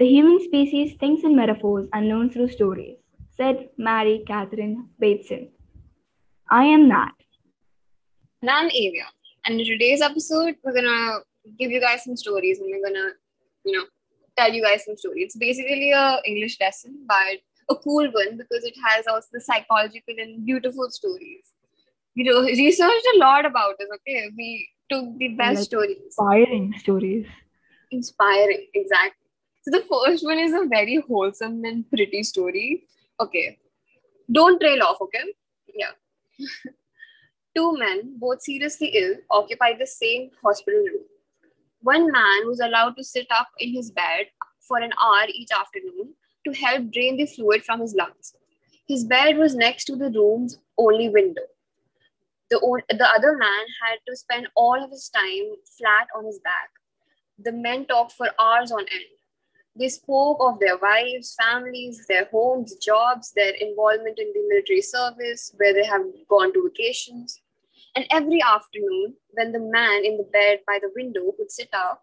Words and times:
The 0.00 0.08
human 0.08 0.42
species 0.42 0.94
thinks 0.98 1.24
in 1.24 1.36
metaphors 1.36 1.86
and 1.92 2.08
learns 2.08 2.32
through 2.32 2.48
stories, 2.48 2.96
said 3.36 3.68
Mary 3.76 4.24
Catherine 4.26 4.88
Bateson. 4.98 5.50
I 6.50 6.64
am 6.64 6.88
Nat. 6.88 7.12
And 8.40 8.50
I'm 8.50 8.68
Avia. 8.68 9.04
And 9.44 9.60
in 9.60 9.66
today's 9.66 10.00
episode, 10.00 10.54
we're 10.64 10.72
gonna 10.72 11.18
give 11.58 11.70
you 11.70 11.82
guys 11.82 12.04
some 12.04 12.16
stories 12.16 12.60
and 12.60 12.70
we're 12.70 12.82
gonna, 12.82 13.10
you 13.66 13.76
know, 13.76 13.84
tell 14.38 14.50
you 14.50 14.62
guys 14.62 14.86
some 14.86 14.96
stories. 14.96 15.24
It's 15.26 15.36
basically 15.36 15.92
a 15.92 16.22
English 16.24 16.56
lesson, 16.62 17.04
but 17.06 17.36
a 17.68 17.76
cool 17.76 18.10
one 18.10 18.38
because 18.38 18.64
it 18.64 18.76
has 18.86 19.06
also 19.06 19.28
the 19.34 19.40
psychological 19.42 20.14
and 20.16 20.46
beautiful 20.46 20.88
stories. 20.88 21.52
You 22.14 22.24
know, 22.24 22.40
researched 22.64 23.08
a 23.16 23.18
lot 23.18 23.44
about 23.44 23.74
it. 23.78 23.88
Okay, 23.96 24.30
we 24.34 24.66
took 24.90 25.18
the 25.18 25.28
best 25.28 25.56
like 25.56 25.64
stories, 25.64 25.98
inspiring 26.06 26.74
stories, 26.78 27.26
inspiring 27.90 28.66
exactly. 28.72 29.19
So 29.62 29.70
the 29.70 29.84
first 29.90 30.24
one 30.24 30.38
is 30.38 30.54
a 30.54 30.66
very 30.66 31.02
wholesome 31.06 31.64
and 31.64 31.88
pretty 31.90 32.22
story. 32.22 32.84
Okay. 33.20 33.58
Don't 34.32 34.58
trail 34.60 34.82
off, 34.82 35.00
okay? 35.02 35.24
Yeah. 35.74 35.92
Two 37.56 37.76
men, 37.76 38.16
both 38.18 38.42
seriously 38.42 38.88
ill, 38.88 39.16
occupied 39.30 39.76
the 39.78 39.86
same 39.86 40.30
hospital 40.42 40.80
room. 40.80 41.04
One 41.82 42.10
man 42.10 42.46
was 42.46 42.60
allowed 42.60 42.96
to 42.96 43.04
sit 43.04 43.26
up 43.30 43.48
in 43.58 43.74
his 43.74 43.90
bed 43.90 44.26
for 44.60 44.78
an 44.78 44.92
hour 45.02 45.26
each 45.28 45.50
afternoon 45.50 46.14
to 46.46 46.52
help 46.52 46.90
drain 46.90 47.16
the 47.16 47.26
fluid 47.26 47.64
from 47.64 47.80
his 47.80 47.94
lungs. 47.94 48.34
His 48.86 49.04
bed 49.04 49.36
was 49.36 49.54
next 49.54 49.84
to 49.86 49.96
the 49.96 50.10
room's 50.10 50.58
only 50.78 51.08
window. 51.08 51.42
The, 52.50 52.58
the 52.88 53.08
other 53.08 53.36
man 53.36 53.64
had 53.82 53.98
to 54.08 54.16
spend 54.16 54.48
all 54.56 54.82
of 54.82 54.90
his 54.90 55.08
time 55.10 55.54
flat 55.78 56.08
on 56.16 56.24
his 56.24 56.40
back. 56.40 56.70
The 57.38 57.52
men 57.52 57.86
talked 57.86 58.12
for 58.12 58.28
hours 58.38 58.72
on 58.72 58.80
end 58.80 59.19
they 59.76 59.88
spoke 59.88 60.38
of 60.40 60.58
their 60.58 60.76
wives, 60.78 61.36
families, 61.40 62.04
their 62.08 62.26
homes, 62.26 62.74
jobs, 62.76 63.32
their 63.34 63.52
involvement 63.60 64.18
in 64.18 64.32
the 64.32 64.46
military 64.48 64.82
service, 64.82 65.52
where 65.56 65.72
they 65.72 65.84
have 65.84 66.02
gone 66.28 66.52
to 66.52 66.68
vacations. 66.68 67.40
And 67.96 68.06
every 68.10 68.42
afternoon, 68.42 69.14
when 69.32 69.52
the 69.52 69.60
man 69.60 70.04
in 70.04 70.16
the 70.16 70.28
bed 70.32 70.60
by 70.66 70.78
the 70.80 70.90
window 70.94 71.32
would 71.38 71.50
sit 71.50 71.68
up, 71.72 72.02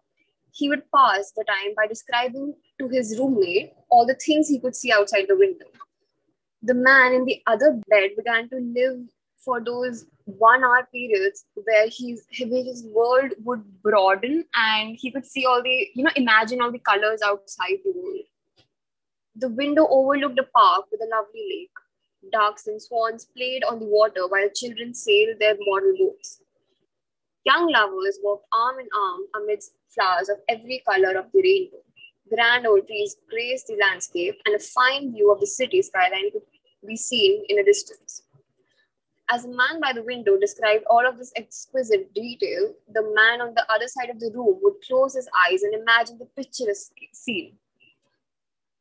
he 0.52 0.68
would 0.68 0.82
pass 0.94 1.32
the 1.36 1.44
time 1.44 1.74
by 1.76 1.86
describing 1.86 2.54
to 2.78 2.88
his 2.88 3.18
roommate 3.18 3.72
all 3.90 4.06
the 4.06 4.14
things 4.14 4.48
he 4.48 4.58
could 4.58 4.74
see 4.74 4.92
outside 4.92 5.26
the 5.28 5.36
window. 5.36 5.66
The 6.62 6.74
man 6.74 7.12
in 7.12 7.24
the 7.24 7.40
other 7.46 7.80
bed 7.88 8.10
began 8.16 8.48
to 8.48 8.56
live 8.56 9.08
for 9.48 9.60
those 9.64 10.04
one 10.46 10.62
hour 10.62 10.86
periods 10.94 11.46
where 11.66 11.86
he's 11.88 12.24
his 12.30 12.84
world 12.96 13.32
would 13.44 13.62
broaden 13.82 14.44
and 14.62 14.98
he 15.02 15.10
could 15.10 15.24
see 15.34 15.44
all 15.50 15.62
the 15.62 15.76
you 15.94 16.04
know 16.04 16.16
imagine 16.22 16.60
all 16.60 16.74
the 16.74 16.84
colors 16.90 17.22
outside 17.28 17.78
the 17.84 17.94
world. 18.00 18.26
The 19.44 19.48
window 19.60 19.86
overlooked 19.98 20.42
a 20.44 20.46
park 20.58 20.84
with 20.92 21.00
a 21.06 21.08
lovely 21.14 21.46
lake. 21.54 21.80
Ducks 22.36 22.66
and 22.66 22.82
swans 22.82 23.26
played 23.38 23.64
on 23.64 23.78
the 23.78 23.90
water 23.96 24.28
while 24.34 24.54
children 24.62 24.92
sailed 24.92 25.40
their 25.40 25.56
model 25.66 25.94
boats. 25.98 26.40
Young 27.50 27.72
lovers 27.72 28.18
walked 28.22 28.46
arm 28.52 28.80
in 28.80 28.88
arm 29.06 29.20
amidst 29.40 29.72
flowers 29.94 30.28
of 30.28 30.46
every 30.56 30.82
color 30.86 31.16
of 31.18 31.32
the 31.32 31.42
rainbow. 31.48 31.82
Grand 32.34 32.66
old 32.66 32.86
trees 32.86 33.16
graced 33.30 33.68
the 33.68 33.80
landscape 33.80 34.34
and 34.44 34.56
a 34.56 34.64
fine 34.70 35.12
view 35.12 35.32
of 35.32 35.40
the 35.40 35.52
city 35.58 35.80
skyline 35.80 36.32
could 36.32 36.42
be 36.86 36.96
seen 36.96 37.44
in 37.48 37.60
a 37.60 37.64
distance 37.64 38.22
as 39.30 39.44
a 39.44 39.48
man 39.48 39.80
by 39.80 39.92
the 39.92 40.02
window 40.02 40.38
described 40.38 40.84
all 40.88 41.06
of 41.06 41.18
this 41.18 41.32
exquisite 41.36 42.12
detail, 42.14 42.72
the 42.92 43.02
man 43.14 43.40
on 43.40 43.54
the 43.54 43.66
other 43.70 43.86
side 43.86 44.08
of 44.08 44.20
the 44.20 44.30
room 44.34 44.58
would 44.62 44.74
close 44.86 45.14
his 45.14 45.28
eyes 45.46 45.62
and 45.62 45.74
imagine 45.74 46.18
the 46.18 46.24
picturesque 46.36 46.96
scene. 47.12 47.54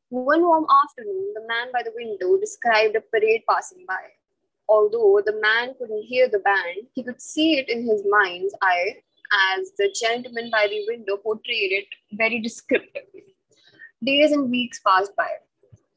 One 0.09 0.41
warm 0.41 0.65
afternoon, 0.85 1.33
the 1.33 1.45
man 1.47 1.67
by 1.73 1.83
the 1.83 1.91
window 1.93 2.39
described 2.39 2.95
a 2.95 3.01
parade 3.01 3.43
passing 3.49 3.83
by. 3.85 3.99
Although 4.69 5.21
the 5.25 5.39
man 5.41 5.73
couldn't 5.77 6.03
hear 6.03 6.29
the 6.29 6.39
band, 6.39 6.87
he 6.93 7.03
could 7.03 7.21
see 7.21 7.57
it 7.57 7.69
in 7.69 7.85
his 7.85 8.03
mind's 8.09 8.55
eye 8.61 8.95
as 9.57 9.71
the 9.77 9.93
gentleman 9.99 10.49
by 10.49 10.67
the 10.69 10.85
window 10.87 11.17
portrayed 11.17 11.73
it 11.73 11.87
very 12.13 12.39
descriptively. 12.39 13.35
Days 14.01 14.31
and 14.31 14.49
weeks 14.49 14.79
passed 14.79 15.15
by. 15.17 15.29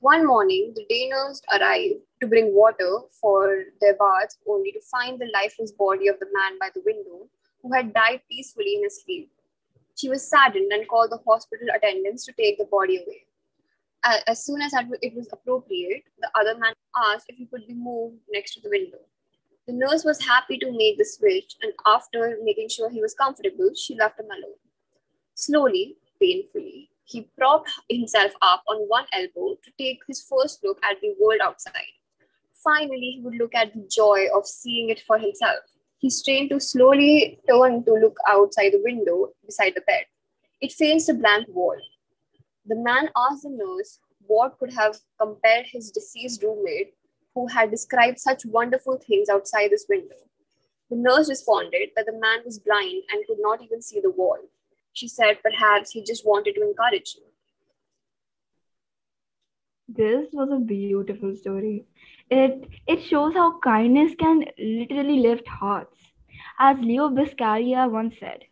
One 0.01 0.27
morning, 0.27 0.73
the 0.75 0.87
day 0.89 1.09
nurse 1.09 1.41
arrived 1.53 2.01
to 2.21 2.27
bring 2.27 2.55
water 2.55 3.01
for 3.21 3.65
their 3.81 3.97
baths, 3.97 4.39
only 4.47 4.73
to 4.73 4.81
find 4.91 5.19
the 5.19 5.31
lifeless 5.33 5.73
body 5.73 6.09
of 6.09 6.19
the 6.19 6.29
man 6.33 6.59
by 6.59 6.69
the 6.75 6.83
window, 6.85 7.29
who 7.63 7.73
had 7.73 7.95
died 7.95 8.21
peacefully 8.31 8.75
in 8.77 8.85
his 8.85 9.03
sleep. 9.03 9.31
She 9.97 10.09
was 10.09 10.29
saddened 10.29 10.73
and 10.73 10.89
called 10.89 11.11
the 11.11 11.21
hospital 11.27 11.69
attendants 11.75 12.25
to 12.27 12.33
take 12.33 12.59
the 12.59 12.65
body 12.65 12.97
away. 12.97 13.27
As 14.27 14.45
soon 14.47 14.63
as 14.63 14.73
it 15.03 15.15
was 15.15 15.29
appropriate, 15.31 16.05
the 16.21 16.31
other 16.35 16.59
man 16.59 16.73
asked 16.97 17.27
if 17.29 17.37
he 17.37 17.45
could 17.47 17.67
be 17.67 17.75
moved 17.75 18.17
next 18.31 18.55
to 18.55 18.61
the 18.63 18.71
window. 18.71 18.99
The 19.67 19.75
nurse 19.75 20.05
was 20.05 20.25
happy 20.25 20.57
to 20.59 20.73
make 20.73 20.97
the 20.97 21.05
switch, 21.05 21.57
and 21.63 21.73
after 21.87 22.39
making 22.43 22.71
sure 22.71 22.89
he 22.89 23.03
was 23.03 23.15
comfortable, 23.15 23.71
she 23.77 23.95
left 23.95 24.19
him 24.19 24.27
alone. 24.27 24.57
Slowly, 25.35 25.97
painfully, 26.19 26.91
he 27.05 27.29
propped 27.37 27.71
himself 27.91 28.33
up 28.41 28.63
on 28.69 28.89
one 28.89 29.05
elbow 29.13 29.57
to 29.63 29.71
take 29.79 30.01
his 30.09 30.23
first 30.23 30.65
look 30.65 30.79
at 30.83 31.01
the 31.03 31.15
world 31.21 31.41
outside. 31.43 31.93
Finally, 32.63 33.13
he 33.17 33.21
would 33.23 33.37
look 33.37 33.55
at 33.55 33.73
the 33.73 33.87
joy 33.91 34.27
of 34.35 34.47
seeing 34.47 34.91
it 34.91 35.03
for 35.07 35.19
himself. 35.19 35.61
He 35.99 36.11
strained 36.11 36.51
to 36.51 36.61
slowly 36.61 37.41
turn 37.49 37.85
to 37.85 37.93
look 37.93 38.17
outside 38.29 38.73
the 38.73 38.83
window 38.83 39.29
beside 39.45 39.75
the 39.75 39.83
bed. 39.83 40.05
It 40.61 40.73
faced 40.73 41.09
a 41.09 41.15
blank 41.15 41.47
wall. 41.49 41.77
The 42.67 42.77
man 42.77 43.09
asked 43.17 43.43
the 43.43 43.51
nurse 43.51 43.99
what 44.27 44.59
could 44.59 44.73
have 44.73 44.99
compelled 45.19 45.67
his 45.67 45.91
deceased 45.91 46.43
roommate, 46.43 46.95
who 47.35 47.47
had 47.47 47.71
described 47.71 48.19
such 48.19 48.45
wonderful 48.45 48.99
things 48.99 49.29
outside 49.29 49.71
this 49.71 49.87
window. 49.89 50.17
The 50.91 50.97
nurse 50.97 51.29
responded 51.29 51.91
that 51.97 52.07
the 52.07 52.19
man 52.19 52.41
was 52.45 52.59
blind 52.59 53.05
and 53.11 53.27
could 53.27 53.39
not 53.41 53.63
even 53.63 53.81
see 53.81 54.01
the 54.01 54.11
wall. 54.11 54.39
She 54.93 55.09
said 55.09 55.43
perhaps 55.43 55.93
he 55.93 56.03
just 56.03 56.27
wanted 56.27 56.55
to 56.57 56.63
encourage 56.63 57.15
you. 57.17 57.23
This 59.89 60.29
was 60.33 60.51
a 60.53 60.59
beautiful 60.59 61.35
story. 61.37 61.85
It 62.31 62.67
it 62.87 63.03
shows 63.03 63.35
how 63.35 63.59
kindness 63.61 64.15
can 64.15 64.45
literally 64.59 65.19
lift 65.21 65.47
hearts. 65.49 66.13
As 66.59 66.79
Leo 66.81 67.09
Buscaglia 67.11 67.91
once 67.91 68.19
said, 68.19 68.45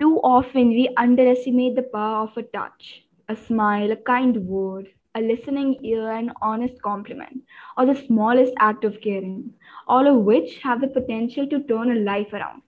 too 0.00 0.18
often 0.22 0.68
we 0.68 0.88
underestimate 0.96 1.74
the 1.76 1.82
power 1.82 2.22
of 2.24 2.36
a 2.36 2.42
touch, 2.42 3.04
a 3.28 3.36
smile, 3.36 3.90
a 3.90 3.96
kind 3.96 4.36
word, 4.46 4.88
a 5.14 5.20
listening 5.20 5.76
ear, 5.84 6.10
an 6.10 6.32
honest 6.40 6.80
compliment, 6.82 7.42
or 7.76 7.84
the 7.86 7.94
smallest 7.94 8.52
act 8.58 8.84
of 8.84 9.00
caring, 9.00 9.52
all 9.86 10.06
of 10.06 10.24
which 10.24 10.58
have 10.62 10.80
the 10.80 10.88
potential 10.88 11.46
to 11.46 11.62
turn 11.64 11.90
a 11.90 12.00
life 12.00 12.32
around 12.32 12.62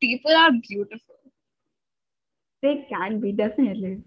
people 0.00 0.32
are 0.36 0.52
beautiful. 0.52 1.16
They 2.62 2.86
can 2.88 3.20
be, 3.20 3.32
definitely. 3.32 4.02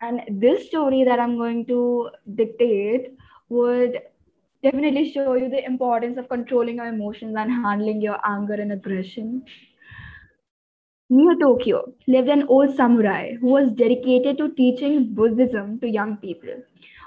And 0.00 0.22
this 0.40 0.66
story 0.66 1.04
that 1.04 1.20
I'm 1.20 1.36
going 1.36 1.66
to 1.66 2.10
dictate 2.34 3.16
would 3.50 4.00
definitely 4.62 5.12
show 5.12 5.34
you 5.34 5.48
the 5.48 5.64
importance 5.64 6.16
of 6.18 6.28
controlling 6.28 6.76
your 6.76 6.86
emotions 6.86 7.34
and 7.36 7.50
handling 7.50 8.00
your 8.00 8.18
anger 8.24 8.54
and 8.54 8.72
aggression. 8.72 9.44
Near 11.10 11.36
Tokyo 11.36 11.92
lived 12.06 12.28
an 12.28 12.46
old 12.48 12.74
samurai 12.74 13.34
who 13.40 13.48
was 13.48 13.72
dedicated 13.72 14.38
to 14.38 14.54
teaching 14.54 15.12
Buddhism 15.12 15.78
to 15.80 15.88
young 15.88 16.16
people. 16.16 16.62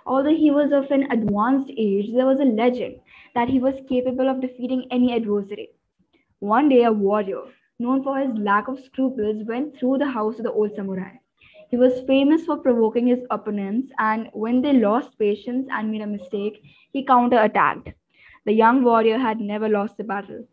Although 0.05 0.35
he 0.35 0.51
was 0.51 0.71
of 0.71 0.91
an 0.91 1.11
advanced 1.11 1.71
age, 1.77 2.13
there 2.13 2.25
was 2.25 2.39
a 2.39 2.45
legend 2.45 2.99
that 3.33 3.49
he 3.49 3.59
was 3.59 3.81
capable 3.89 4.29
of 4.29 4.41
defeating 4.41 4.87
any 4.91 5.15
adversary. 5.15 5.69
One 6.39 6.69
day, 6.69 6.83
a 6.83 6.91
warrior 6.91 7.43
known 7.79 8.03
for 8.03 8.19
his 8.19 8.33
lack 8.35 8.67
of 8.67 8.79
scruples, 8.79 9.45
went 9.47 9.77
through 9.79 9.97
the 9.97 10.11
house 10.11 10.37
of 10.37 10.43
the 10.43 10.51
old 10.51 10.75
samurai. 10.75 11.22
He 11.69 11.77
was 11.77 12.01
famous 12.01 12.45
for 12.45 12.57
provoking 12.57 13.07
his 13.07 13.25
opponents, 13.29 13.91
and 13.99 14.29
when 14.33 14.61
they 14.61 14.73
lost 14.73 15.17
patience 15.17 15.67
and 15.71 15.91
made 15.91 16.01
a 16.01 16.07
mistake, 16.07 16.61
he 16.91 17.05
counterattacked. 17.05 17.93
The 18.45 18.53
young 18.53 18.83
warrior 18.83 19.17
had 19.17 19.39
never 19.39 19.69
lost 19.69 19.99
a 19.99 20.03
battle. 20.03 20.47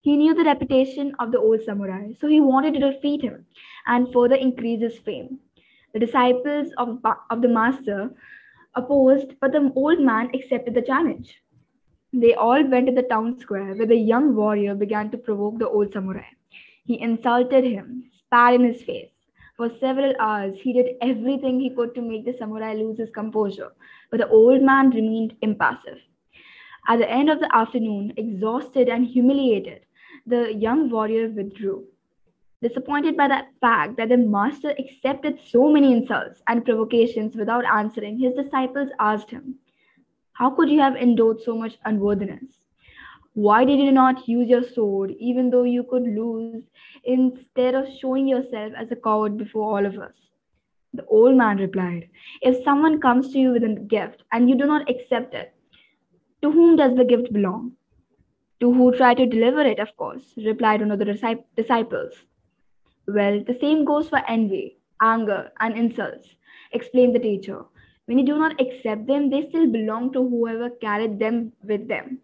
He 0.00 0.16
knew 0.16 0.34
the 0.34 0.44
reputation 0.44 1.14
of 1.18 1.32
the 1.32 1.38
old 1.38 1.62
samurai, 1.62 2.12
so 2.20 2.28
he 2.28 2.40
wanted 2.40 2.74
to 2.74 2.92
defeat 2.92 3.22
him 3.22 3.46
and 3.86 4.12
further 4.12 4.36
increase 4.36 4.80
his 4.80 4.98
fame. 4.98 5.40
The 5.92 5.98
disciples 5.98 6.72
of, 6.78 7.00
of 7.30 7.42
the 7.42 7.48
master 7.48 8.10
opposed, 8.74 9.34
but 9.40 9.52
the 9.52 9.72
old 9.74 10.00
man 10.00 10.30
accepted 10.34 10.74
the 10.74 10.82
challenge. 10.82 11.42
They 12.12 12.34
all 12.34 12.64
went 12.64 12.86
to 12.86 12.92
the 12.92 13.02
town 13.02 13.38
square 13.38 13.74
where 13.74 13.86
the 13.86 13.96
young 13.96 14.34
warrior 14.34 14.74
began 14.74 15.10
to 15.10 15.18
provoke 15.18 15.58
the 15.58 15.68
old 15.68 15.92
samurai. 15.92 16.30
He 16.84 17.00
insulted 17.00 17.64
him, 17.64 18.10
spat 18.18 18.54
in 18.54 18.64
his 18.64 18.82
face. 18.82 19.10
For 19.58 19.68
several 19.68 20.14
hours, 20.20 20.58
he 20.60 20.72
did 20.72 20.96
everything 21.02 21.60
he 21.60 21.68
could 21.68 21.94
to 21.96 22.00
make 22.00 22.24
the 22.24 22.32
samurai 22.32 22.74
lose 22.74 22.96
his 22.96 23.10
composure, 23.10 23.72
but 24.10 24.20
the 24.20 24.28
old 24.28 24.62
man 24.62 24.90
remained 24.90 25.36
impassive. 25.42 25.98
At 26.86 26.98
the 27.00 27.10
end 27.10 27.28
of 27.28 27.40
the 27.40 27.54
afternoon, 27.54 28.14
exhausted 28.16 28.88
and 28.88 29.04
humiliated, 29.04 29.84
the 30.26 30.54
young 30.54 30.88
warrior 30.88 31.28
withdrew. 31.28 31.86
Disappointed 32.62 33.16
by 33.16 33.28
the 33.28 33.46
fact 33.60 33.96
that 33.96 34.10
the 34.10 34.16
master 34.16 34.74
accepted 34.78 35.40
so 35.40 35.68
many 35.70 35.92
insults 35.92 36.40
and 36.46 36.64
provocations 36.64 37.36
without 37.36 37.64
answering, 37.66 38.18
his 38.18 38.34
disciples 38.34 38.90
asked 39.00 39.30
him, 39.30 39.56
How 40.34 40.50
could 40.50 40.70
you 40.70 40.78
have 40.78 40.94
endured 40.94 41.40
so 41.40 41.58
much 41.58 41.78
unworthiness? 41.84 42.67
Why 43.34 43.64
did 43.64 43.78
you 43.78 43.92
not 43.92 44.26
use 44.26 44.48
your 44.48 44.64
sword 44.64 45.12
even 45.18 45.50
though 45.50 45.62
you 45.64 45.84
could 45.84 46.02
lose 46.02 46.64
instead 47.04 47.74
of 47.74 47.88
showing 48.00 48.26
yourself 48.26 48.72
as 48.76 48.90
a 48.90 48.96
coward 48.96 49.36
before 49.38 49.78
all 49.78 49.86
of 49.86 49.98
us? 49.98 50.14
The 50.94 51.04
old 51.06 51.36
man 51.36 51.58
replied, 51.58 52.08
If 52.42 52.64
someone 52.64 53.00
comes 53.00 53.32
to 53.32 53.38
you 53.38 53.52
with 53.52 53.62
a 53.62 53.74
gift 53.74 54.22
and 54.32 54.48
you 54.48 54.56
do 54.56 54.66
not 54.66 54.90
accept 54.90 55.34
it, 55.34 55.54
to 56.42 56.50
whom 56.50 56.76
does 56.76 56.96
the 56.96 57.04
gift 57.04 57.32
belong? 57.32 57.72
To 58.60 58.72
who 58.72 58.96
try 58.96 59.14
to 59.14 59.26
deliver 59.26 59.60
it, 59.60 59.78
of 59.78 59.96
course, 59.96 60.34
replied 60.36 60.80
one 60.80 60.90
of 60.90 60.98
the 60.98 61.44
disciples. 61.56 62.14
Well, 63.06 63.44
the 63.44 63.54
same 63.54 63.84
goes 63.84 64.08
for 64.08 64.20
envy, 64.28 64.78
anger, 65.00 65.52
and 65.60 65.76
insults, 65.76 66.34
explained 66.72 67.14
the 67.14 67.20
teacher. 67.20 67.64
When 68.06 68.18
you 68.18 68.24
do 68.24 68.38
not 68.38 68.60
accept 68.60 69.06
them, 69.06 69.30
they 69.30 69.48
still 69.48 69.66
belong 69.66 70.12
to 70.12 70.28
whoever 70.28 70.70
carried 70.70 71.18
them 71.18 71.52
with 71.62 71.86
them. 71.86 72.20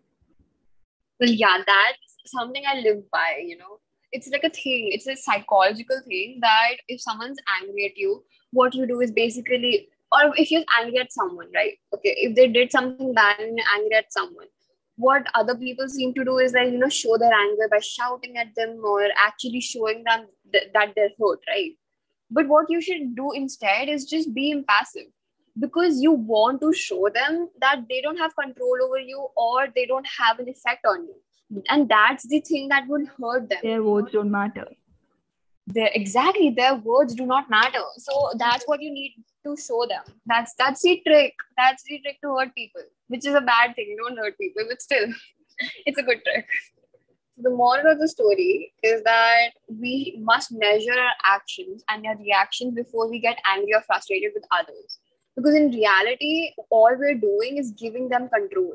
Well, 1.24 1.32
yeah, 1.32 1.56
that's 1.66 2.16
something 2.26 2.62
I 2.68 2.80
live 2.80 3.10
by, 3.10 3.40
you 3.42 3.56
know. 3.56 3.78
It's 4.12 4.28
like 4.28 4.44
a 4.44 4.50
thing, 4.50 4.90
it's 4.92 5.06
a 5.06 5.16
psychological 5.16 6.02
thing 6.06 6.38
that 6.42 6.74
if 6.86 7.00
someone's 7.00 7.38
angry 7.62 7.86
at 7.86 7.96
you, 7.96 8.22
what 8.52 8.74
you 8.74 8.86
do 8.86 9.00
is 9.00 9.10
basically, 9.10 9.88
or 10.12 10.34
if 10.36 10.50
you're 10.50 10.64
angry 10.78 10.98
at 10.98 11.12
someone, 11.12 11.46
right? 11.54 11.78
Okay, 11.94 12.14
if 12.18 12.36
they 12.36 12.46
did 12.48 12.70
something 12.70 13.14
bad 13.14 13.40
and 13.40 13.58
angry 13.74 13.96
at 13.96 14.12
someone, 14.12 14.48
what 14.96 15.26
other 15.34 15.54
people 15.56 15.88
seem 15.88 16.12
to 16.12 16.24
do 16.24 16.38
is 16.38 16.52
like 16.52 16.70
you 16.70 16.78
know 16.78 16.90
show 16.90 17.16
their 17.16 17.32
anger 17.32 17.68
by 17.70 17.78
shouting 17.80 18.36
at 18.36 18.54
them 18.54 18.80
or 18.84 19.08
actually 19.18 19.60
showing 19.60 20.04
them 20.04 20.26
th- 20.52 20.68
that 20.72 20.92
they're 20.94 21.10
hurt 21.18 21.40
right 21.48 21.72
but 22.30 22.46
what 22.46 22.66
you 22.68 22.80
should 22.80 23.16
do 23.16 23.32
instead 23.32 23.88
is 23.88 24.04
just 24.04 24.32
be 24.32 24.52
impassive 24.52 25.08
because 25.58 26.00
you 26.00 26.12
want 26.12 26.60
to 26.60 26.72
show 26.72 27.08
them 27.14 27.48
that 27.60 27.82
they 27.88 28.00
don't 28.00 28.16
have 28.16 28.34
control 28.36 28.76
over 28.84 28.98
you 28.98 29.28
or 29.36 29.68
they 29.74 29.86
don't 29.86 30.06
have 30.18 30.38
an 30.38 30.48
effect 30.48 30.84
on 30.86 31.04
you. 31.04 31.62
And 31.68 31.88
that's 31.88 32.26
the 32.26 32.40
thing 32.40 32.68
that 32.68 32.88
will 32.88 33.06
hurt 33.20 33.48
them. 33.48 33.58
Their 33.62 33.82
words 33.82 34.12
don't 34.12 34.30
matter. 34.30 34.66
Their 35.66 35.90
exactly 35.94 36.50
their 36.50 36.74
words 36.74 37.14
do 37.14 37.24
not 37.24 37.48
matter. 37.48 37.84
So 37.98 38.32
that's 38.36 38.64
what 38.64 38.82
you 38.82 38.92
need 38.92 39.14
to 39.44 39.56
show 39.56 39.86
them. 39.88 40.02
That's 40.26 40.54
that's 40.58 40.82
the 40.82 41.00
trick. 41.06 41.34
That's 41.56 41.82
the 41.84 42.00
trick 42.00 42.20
to 42.22 42.36
hurt 42.36 42.54
people 42.54 42.82
which 43.08 43.26
is 43.26 43.34
a 43.34 43.40
bad 43.40 43.74
thing. 43.74 43.96
Don't 43.98 44.18
hurt 44.18 44.38
people 44.38 44.62
but 44.68 44.82
still 44.82 45.06
it's 45.86 45.98
a 45.98 46.02
good 46.02 46.22
trick. 46.24 46.46
The 47.36 47.50
moral 47.50 47.90
of 47.90 47.98
the 47.98 48.08
story 48.08 48.72
is 48.82 49.02
that 49.02 49.50
we 49.68 50.20
must 50.22 50.52
measure 50.52 50.92
our 50.92 51.14
actions 51.24 51.82
and 51.88 52.06
our 52.06 52.16
reactions 52.16 52.74
before 52.74 53.10
we 53.10 53.18
get 53.18 53.38
angry 53.44 53.74
or 53.74 53.82
frustrated 53.82 54.30
with 54.34 54.44
others 54.52 55.00
because 55.36 55.54
in 55.54 55.70
reality 55.70 56.50
all 56.70 56.96
we're 56.98 57.20
doing 57.26 57.56
is 57.56 57.70
giving 57.72 58.08
them 58.08 58.28
control 58.28 58.74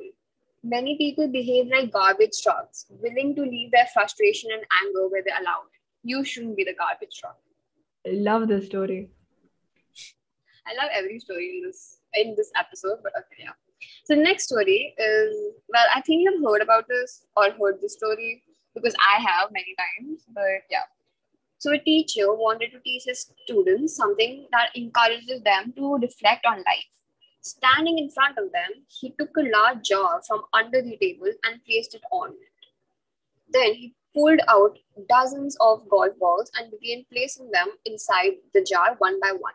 many 0.63 0.97
people 0.97 1.27
behave 1.27 1.67
like 1.67 1.91
garbage 1.91 2.41
trucks 2.43 2.85
willing 3.01 3.35
to 3.35 3.43
leave 3.43 3.71
their 3.71 3.87
frustration 3.93 4.49
and 4.51 4.63
anger 4.83 5.07
where 5.07 5.23
they're 5.25 5.41
allowed 5.41 5.79
you 6.03 6.23
shouldn't 6.23 6.55
be 6.55 6.63
the 6.63 6.73
garbage 6.73 7.19
truck. 7.19 7.37
I 8.07 8.11
love 8.11 8.47
this 8.47 8.65
story. 8.65 9.09
I 10.65 10.73
love 10.81 10.89
every 10.93 11.19
story 11.19 11.57
in 11.57 11.67
this 11.67 11.99
in 12.13 12.35
this 12.35 12.51
episode, 12.55 12.99
but 13.03 13.11
okay, 13.17 13.43
yeah. 13.43 13.57
So 14.05 14.15
the 14.15 14.21
next 14.21 14.45
story 14.45 14.93
is 14.97 15.35
well, 15.67 15.85
I 15.95 16.01
think 16.01 16.23
you've 16.23 16.43
heard 16.43 16.61
about 16.61 16.87
this 16.87 17.25
or 17.35 17.51
heard 17.51 17.81
this 17.81 17.93
story 17.93 18.43
because 18.75 18.95
I 18.99 19.19
have 19.21 19.51
many 19.51 19.75
times, 19.77 20.25
but 20.33 20.63
yeah. 20.69 20.83
So 21.59 21.73
a 21.73 21.77
teacher 21.77 22.33
wanted 22.33 22.71
to 22.71 22.79
teach 22.79 23.03
his 23.05 23.29
students 23.43 23.95
something 23.95 24.47
that 24.53 24.69
encourages 24.75 25.41
them 25.43 25.73
to 25.75 25.95
reflect 25.95 26.45
on 26.45 26.59
life. 26.59 26.87
Standing 27.41 27.99
in 27.99 28.09
front 28.09 28.37
of 28.37 28.51
them, 28.53 28.85
he 28.87 29.13
took 29.19 29.35
a 29.37 29.41
large 29.41 29.83
jar 29.83 30.21
from 30.25 30.43
under 30.53 30.81
the 30.81 30.97
table 30.97 31.27
and 31.43 31.63
placed 31.65 31.95
it 31.95 32.01
on 32.13 32.29
it. 32.29 32.67
Then 33.51 33.73
he 33.73 33.93
pulled 34.15 34.39
out 34.47 34.79
dozens 35.09 35.57
of 35.59 35.87
golf 35.89 36.17
balls 36.17 36.49
and 36.57 36.71
began 36.71 37.05
placing 37.11 37.51
them 37.51 37.67
inside 37.85 38.35
the 38.53 38.63
jar 38.63 38.95
one 38.99 39.19
by 39.19 39.33
one. 39.37 39.53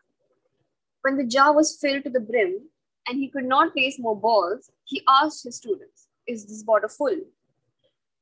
When 1.01 1.17
the 1.17 1.25
jar 1.25 1.55
was 1.55 1.79
filled 1.81 2.05
to 2.05 2.11
the 2.11 2.21
brim 2.21 2.69
and 3.09 3.19
he 3.19 3.31
could 3.31 3.47
not 3.47 3.73
place 3.73 3.99
more 3.99 4.19
balls, 4.19 4.71
he 4.85 5.03
asked 5.09 5.45
his 5.45 5.57
students, 5.57 6.09
Is 6.27 6.45
this 6.45 6.63
bottle 6.63 6.91
full? 6.91 7.17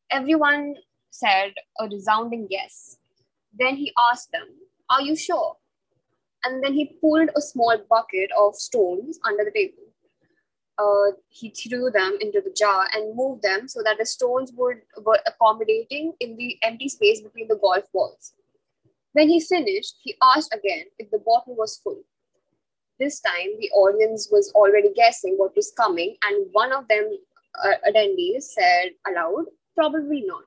Everyone 0.08 0.76
said 1.10 1.54
a 1.80 1.88
resounding 1.88 2.46
yes. 2.48 2.98
Then 3.58 3.76
he 3.76 3.92
asked 4.10 4.32
them, 4.32 4.48
Are 4.90 5.02
you 5.02 5.16
sure? 5.16 5.56
And 6.44 6.62
then 6.62 6.74
he 6.74 6.96
pulled 7.00 7.30
a 7.36 7.40
small 7.40 7.76
bucket 7.88 8.30
of 8.38 8.56
stones 8.56 9.18
under 9.24 9.44
the 9.44 9.52
table 9.52 9.92
uh, 10.78 11.12
he 11.28 11.50
threw 11.50 11.90
them 11.90 12.16
into 12.20 12.40
the 12.40 12.54
jar 12.56 12.88
and 12.92 13.16
moved 13.16 13.42
them 13.42 13.68
so 13.68 13.82
that 13.82 13.96
the 13.98 14.06
stones 14.06 14.52
would, 14.56 14.78
were 15.04 15.18
accommodating 15.26 16.12
in 16.20 16.36
the 16.36 16.58
empty 16.62 16.88
space 16.88 17.20
between 17.20 17.48
the 17.48 17.58
golf 17.62 17.84
balls. 17.92 18.32
When 19.12 19.28
he 19.28 19.40
finished, 19.40 19.96
he 20.02 20.16
asked 20.22 20.54
again 20.54 20.86
if 20.98 21.10
the 21.10 21.18
bottle 21.18 21.54
was 21.56 21.80
full. 21.82 22.02
This 22.98 23.20
time, 23.20 23.58
the 23.58 23.70
audience 23.70 24.28
was 24.30 24.52
already 24.54 24.92
guessing 24.94 25.34
what 25.36 25.56
was 25.56 25.72
coming, 25.76 26.16
and 26.24 26.46
one 26.52 26.72
of 26.72 26.88
them 26.88 27.18
uh, 27.64 27.74
attendees 27.88 28.42
said 28.42 28.92
aloud, 29.06 29.46
Probably 29.76 30.22
not. 30.26 30.44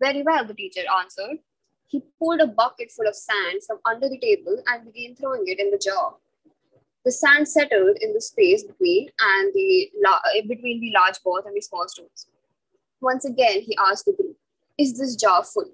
Very 0.00 0.22
well, 0.22 0.44
the 0.44 0.54
teacher 0.54 0.82
answered. 1.00 1.38
He 1.92 2.02
pulled 2.18 2.40
a 2.40 2.46
bucket 2.46 2.90
full 2.90 3.06
of 3.06 3.14
sand 3.14 3.60
from 3.66 3.78
under 3.84 4.08
the 4.08 4.18
table 4.18 4.56
and 4.66 4.90
began 4.90 5.14
throwing 5.14 5.42
it 5.46 5.60
in 5.60 5.70
the 5.70 5.76
jar. 5.76 6.14
The 7.04 7.12
sand 7.12 7.46
settled 7.46 7.98
in 8.00 8.14
the 8.14 8.20
space 8.20 8.64
between 8.64 9.10
and 9.20 9.52
the 9.52 9.90
uh, 10.08 10.18
between 10.48 10.80
the 10.80 10.92
large 10.98 11.22
balls 11.22 11.44
and 11.44 11.54
the 11.54 11.60
small 11.60 11.86
stones. 11.88 12.26
Once 13.02 13.26
again, 13.26 13.60
he 13.60 13.76
asked 13.88 14.06
the 14.06 14.14
group, 14.14 14.36
"Is 14.78 14.98
this 14.98 15.16
jar 15.16 15.44
full?" 15.44 15.70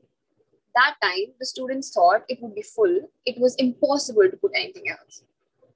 That 0.74 0.96
time, 1.02 1.32
the 1.38 1.46
students 1.46 1.92
thought 1.94 2.24
it 2.28 2.42
would 2.42 2.54
be 2.56 2.62
full. 2.62 2.98
It 3.24 3.38
was 3.38 3.54
impossible 3.56 4.28
to 4.28 4.36
put 4.36 4.52
anything 4.56 4.90
else. 4.90 5.22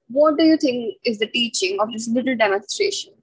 What 0.09 0.37
do 0.37 0.43
you 0.43 0.57
think 0.57 0.97
is 1.05 1.19
the 1.19 1.27
teaching 1.27 1.79
of 1.79 1.93
this 1.93 2.09
little 2.09 2.35
demonstration? 2.35 3.13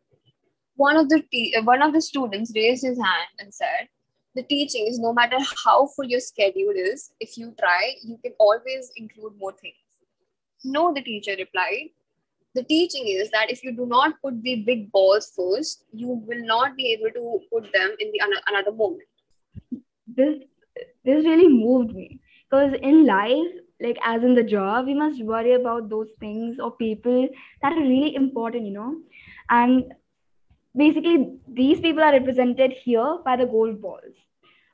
One 0.76 0.96
of 0.96 1.10
the 1.10 1.22
te- 1.30 1.54
uh, 1.54 1.64
one 1.64 1.82
of 1.82 1.92
the 1.92 2.00
students 2.00 2.52
raised 2.54 2.84
his 2.84 2.98
hand 2.98 3.28
and 3.38 3.52
said, 3.52 3.88
"The 4.34 4.42
teaching 4.42 4.86
is 4.86 4.98
no 4.98 5.12
matter 5.12 5.38
how 5.64 5.86
full 5.86 6.04
your 6.04 6.20
schedule 6.20 6.82
is, 6.88 7.12
if 7.20 7.36
you 7.36 7.54
try, 7.58 7.94
you 8.02 8.18
can 8.24 8.34
always 8.38 8.92
include 8.96 9.38
more 9.38 9.52
things." 9.52 9.76
No, 10.64 10.92
the 10.94 11.02
teacher 11.02 11.34
replied 11.38 11.90
the 12.54 12.64
teaching 12.64 13.06
is 13.06 13.30
that 13.30 13.50
if 13.50 13.62
you 13.62 13.72
do 13.72 13.86
not 13.86 14.20
put 14.22 14.42
the 14.42 14.56
big 14.66 14.90
balls 14.90 15.32
first, 15.36 15.84
you 15.92 16.08
will 16.08 16.44
not 16.44 16.76
be 16.76 16.92
able 16.92 17.10
to 17.12 17.40
put 17.52 17.72
them 17.72 17.94
in 17.98 18.10
the 18.10 18.20
another 18.48 18.72
moment. 18.72 19.08
This 20.06 20.40
this 21.04 21.24
really 21.24 21.48
moved 21.48 21.94
me 21.94 22.20
because 22.50 22.74
in 22.82 23.06
life, 23.06 23.52
like 23.80 23.98
as 24.04 24.24
in 24.24 24.34
the 24.34 24.42
job, 24.42 24.86
we 24.86 24.94
must 24.94 25.22
worry 25.22 25.52
about 25.52 25.88
those 25.88 26.08
things 26.18 26.58
or 26.58 26.72
people 26.72 27.28
that 27.62 27.72
are 27.72 27.80
really 27.80 28.14
important, 28.14 28.66
you 28.66 28.72
know, 28.72 28.96
and 29.48 29.94
basically 30.76 31.38
these 31.46 31.80
people 31.80 32.02
are 32.02 32.12
represented 32.12 32.72
here 32.72 33.18
by 33.24 33.36
the 33.36 33.46
gold 33.46 33.80
balls. 33.80 34.14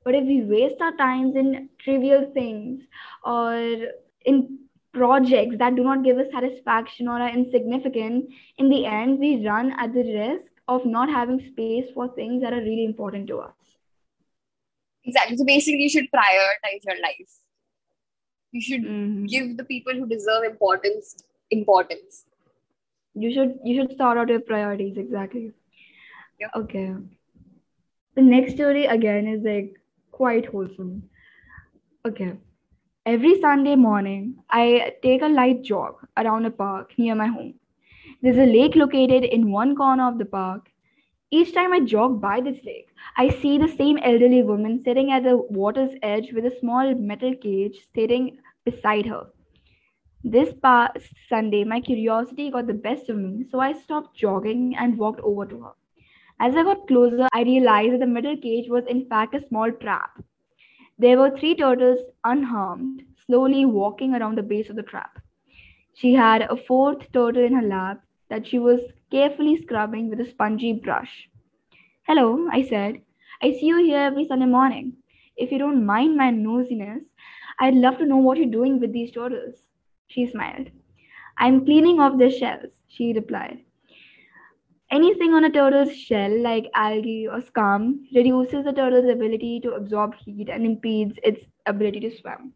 But 0.07 0.15
if 0.15 0.25
we 0.25 0.45
waste 0.45 0.81
our 0.81 0.97
times 0.97 1.35
in 1.35 1.69
trivial 1.81 2.31
things 2.33 2.85
or 3.25 3.57
in 4.25 4.59
projects 4.95 5.57
that 5.59 5.75
do 5.75 5.83
not 5.83 6.05
give 6.05 6.17
us 6.19 6.29
satisfaction 6.33 7.09
or 7.09 7.19
are 7.21 7.29
insignificant, 7.29 8.27
in 8.57 8.69
the 8.69 8.87
end, 8.87 9.19
we 9.19 9.45
run 9.45 9.73
at 9.81 9.93
the 9.93 10.05
risk 10.05 10.53
of 10.69 10.87
not 10.87 11.09
having 11.09 11.41
space 11.49 11.87
for 11.93 12.07
things 12.15 12.41
that 12.43 12.53
are 12.53 12.61
really 12.61 12.85
important 12.85 13.27
to 13.27 13.39
us. 13.39 13.55
Exactly. 15.03 15.39
So 15.39 15.45
basically, 15.45 15.83
you 15.83 15.89
should 15.89 16.07
prioritize 16.15 16.85
your 16.85 17.03
life. 17.03 17.33
You 18.53 18.61
should 18.61 18.83
mm-hmm. 18.83 19.25
give 19.25 19.57
the 19.57 19.65
people 19.65 19.93
who 19.93 20.07
deserve 20.07 20.45
importance 20.45 21.17
importance. 21.51 22.27
You 23.15 23.33
should 23.33 23.59
you 23.65 23.75
should 23.81 23.97
sort 23.97 24.19
out 24.19 24.29
your 24.29 24.39
priorities 24.39 24.97
exactly. 24.99 25.51
Yeah. 26.39 26.51
Okay. 26.55 26.95
The 28.15 28.23
next 28.23 28.55
story 28.55 28.87
again 28.87 29.27
is 29.27 29.43
like 29.43 29.75
quite 30.17 30.47
wholesome. 30.47 31.03
Okay. 32.07 32.33
Every 33.05 33.39
Sunday 33.41 33.77
morning, 33.77 34.37
I 34.51 34.95
take 35.03 35.23
a 35.23 35.29
light 35.29 35.63
jog 35.63 35.97
around 36.17 36.47
a 36.47 36.51
park 36.51 36.93
near 36.99 37.15
my 37.15 37.27
home. 37.27 37.55
There's 38.23 38.39
a 38.39 38.47
lake 38.47 38.75
located 38.75 39.25
in 39.25 39.53
one 39.53 39.77
corner 39.77 40.09
of 40.09 40.19
the 40.19 40.25
park. 40.25 40.71
Each 41.31 41.53
time 41.53 41.73
I 41.73 41.81
jog 41.81 42.21
by 42.21 42.41
this 42.41 42.65
lake, 42.65 42.89
I 43.19 43.29
see 43.29 43.59
the 43.59 43.69
same 43.69 43.99
elderly 43.99 44.43
woman 44.43 44.83
sitting 44.85 45.11
at 45.13 45.25
the 45.25 45.37
water's 45.37 45.95
edge 46.03 46.33
with 46.33 46.47
a 46.47 46.57
small 46.61 46.95
metal 46.95 47.35
cage 47.35 47.77
sitting 47.95 48.39
beside 48.65 49.07
her. 49.07 49.27
This 50.25 50.55
past 50.63 51.13
Sunday, 51.29 51.65
my 51.65 51.81
curiosity 51.81 52.51
got 52.51 52.67
the 52.67 52.81
best 52.89 53.11
of 53.11 53.19
me, 53.19 53.45
so 53.51 53.61
I 53.61 53.73
stopped 53.75 54.17
jogging 54.17 54.77
and 54.77 54.97
walked 54.97 55.21
over 55.21 55.47
to 55.47 55.61
her. 55.61 55.73
As 56.39 56.55
I 56.55 56.63
got 56.63 56.87
closer, 56.87 57.29
I 57.33 57.43
realized 57.43 57.95
that 57.95 58.01
the 58.01 58.07
metal 58.07 58.37
cage 58.37 58.69
was 58.69 58.85
in 58.87 59.07
fact 59.07 59.35
a 59.35 59.47
small 59.49 59.73
trap. 59.73 60.23
There 60.99 61.19
were 61.19 61.37
three 61.37 61.55
turtles 61.55 62.01
unharmed, 62.25 63.03
slowly 63.27 63.65
walking 63.65 64.15
around 64.15 64.37
the 64.37 64.43
base 64.43 64.69
of 64.69 64.77
the 64.77 64.83
trap. 64.83 65.19
She 65.95 66.13
had 66.13 66.43
a 66.43 66.57
fourth 66.57 67.11
turtle 67.13 67.43
in 67.43 67.55
her 67.55 67.67
lap 67.67 68.03
that 68.29 68.47
she 68.47 68.59
was 68.59 68.81
carefully 69.11 69.57
scrubbing 69.57 70.11
with 70.11 70.21
a 70.21 70.27
spongy 70.27 70.75
brush. 70.75 71.29
Hello, 72.03 72.49
I 72.53 72.63
said. 72.63 73.01
I 73.43 73.53
see 73.53 73.67
you 73.67 73.79
here 73.79 74.01
every 74.01 74.27
Sunday 74.27 74.47
morning. 74.47 74.93
If 75.37 75.51
you 75.51 75.59
don't 75.59 75.87
mind 75.87 76.17
my 76.17 76.31
nosiness, 76.31 77.01
I'd 77.61 77.75
love 77.75 77.97
to 77.99 78.07
know 78.07 78.19
what 78.19 78.37
you're 78.37 78.47
doing 78.47 78.79
with 78.79 78.93
these 78.93 79.13
turtles. 79.13 79.63
She 80.09 80.27
smiled. 80.27 80.71
I'm 81.39 81.65
cleaning 81.65 81.99
off 82.01 82.19
their 82.19 82.31
shells, 82.31 82.73
she 82.89 83.13
replied. 83.15 83.66
Anything 84.91 85.35
on 85.35 85.45
a 85.45 85.51
turtle's 85.51 85.97
shell, 85.97 86.31
like 86.43 86.71
algae 86.75 87.27
or 87.27 87.41
scum, 87.41 88.07
reduces 88.15 88.65
the 88.65 88.73
turtle's 88.73 89.11
ability 89.11 89.59
to 89.61 89.73
absorb 89.73 90.15
heat 90.15 90.49
and 90.49 90.65
impedes 90.65 91.19
its 91.25 91.45
ability 91.67 92.01
to 92.01 92.17
swim. 92.17 92.53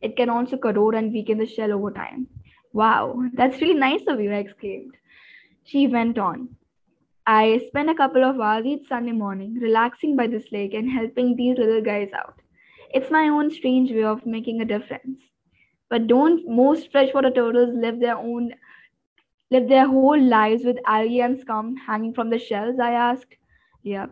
It 0.00 0.16
can 0.16 0.28
also 0.28 0.56
corrode 0.56 0.94
and 0.94 1.12
weaken 1.12 1.38
the 1.38 1.46
shell 1.46 1.72
over 1.72 1.92
time. 1.92 2.26
Wow, 2.72 3.22
that's 3.34 3.60
really 3.60 3.78
nice 3.78 4.02
of 4.08 4.20
you, 4.20 4.32
I 4.32 4.38
exclaimed. 4.38 4.96
She 5.64 5.86
went 5.86 6.18
on. 6.18 6.56
I 7.26 7.60
spend 7.68 7.90
a 7.90 7.94
couple 7.94 8.24
of 8.24 8.40
hours 8.40 8.66
each 8.66 8.88
Sunday 8.88 9.12
morning 9.12 9.58
relaxing 9.60 10.16
by 10.16 10.26
this 10.26 10.50
lake 10.50 10.74
and 10.74 10.90
helping 10.90 11.36
these 11.36 11.58
little 11.58 11.82
guys 11.82 12.10
out. 12.12 12.40
It's 12.92 13.10
my 13.10 13.28
own 13.28 13.50
strange 13.50 13.90
way 13.90 14.04
of 14.04 14.26
making 14.26 14.60
a 14.60 14.64
difference. 14.64 15.20
But 15.90 16.06
don't 16.06 16.48
most 16.48 16.90
freshwater 16.90 17.30
turtles 17.30 17.74
live 17.74 18.00
their 18.00 18.16
own 18.16 18.52
live 19.50 19.68
their 19.68 19.86
whole 19.86 20.20
lives 20.20 20.64
with 20.64 20.78
algae 20.86 21.20
and 21.20 21.38
scum 21.38 21.76
hanging 21.76 22.12
from 22.14 22.30
the 22.30 22.38
shells? 22.38 22.78
I 22.78 22.92
asked. 22.92 23.36
Yeah, 23.82 24.06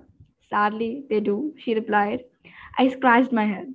sadly 0.50 1.04
they 1.08 1.20
do, 1.20 1.54
she 1.58 1.74
replied. 1.74 2.24
I 2.78 2.88
scratched 2.88 3.32
my 3.32 3.44
head. 3.46 3.74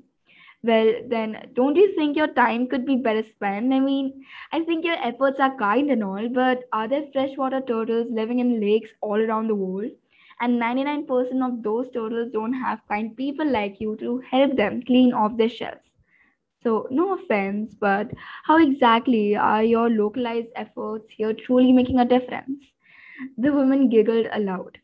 Well, 0.63 0.93
then, 1.07 1.51
don't 1.53 1.75
you 1.75 1.93
think 1.95 2.17
your 2.17 2.27
time 2.27 2.67
could 2.67 2.85
be 2.85 2.95
better 2.95 3.23
spent? 3.23 3.73
I 3.73 3.79
mean, 3.79 4.25
I 4.51 4.61
think 4.63 4.85
your 4.85 4.95
efforts 4.95 5.39
are 5.39 5.55
kind 5.57 5.91
and 5.91 6.03
all, 6.03 6.27
but 6.29 6.63
are 6.73 6.87
there 6.87 7.05
freshwater 7.13 7.61
turtles 7.61 8.07
living 8.11 8.39
in 8.39 8.59
lakes 8.59 8.91
all 9.01 9.19
around 9.21 9.47
the 9.47 9.55
world? 9.55 9.91
And 10.39 10.59
99% 10.59 11.41
of 11.45 11.63
those 11.63 11.89
turtles 11.91 12.31
don't 12.31 12.53
have 12.53 12.87
kind 12.87 13.15
people 13.15 13.45
like 13.49 13.79
you 13.79 13.95
to 13.97 14.19
help 14.31 14.55
them 14.55 14.81
clean 14.83 15.13
off 15.13 15.37
their 15.37 15.49
shells. 15.49 15.90
So, 16.63 16.87
no 16.91 17.13
offense, 17.13 17.73
but 17.73 18.11
how 18.43 18.57
exactly 18.57 19.35
are 19.35 19.63
your 19.63 19.89
localized 19.89 20.49
efforts 20.55 21.11
here 21.11 21.33
truly 21.33 21.71
making 21.71 21.99
a 21.99 22.05
difference? 22.05 22.63
The 23.37 23.51
woman 23.51 23.89
giggled 23.89 24.27
aloud. 24.31 24.77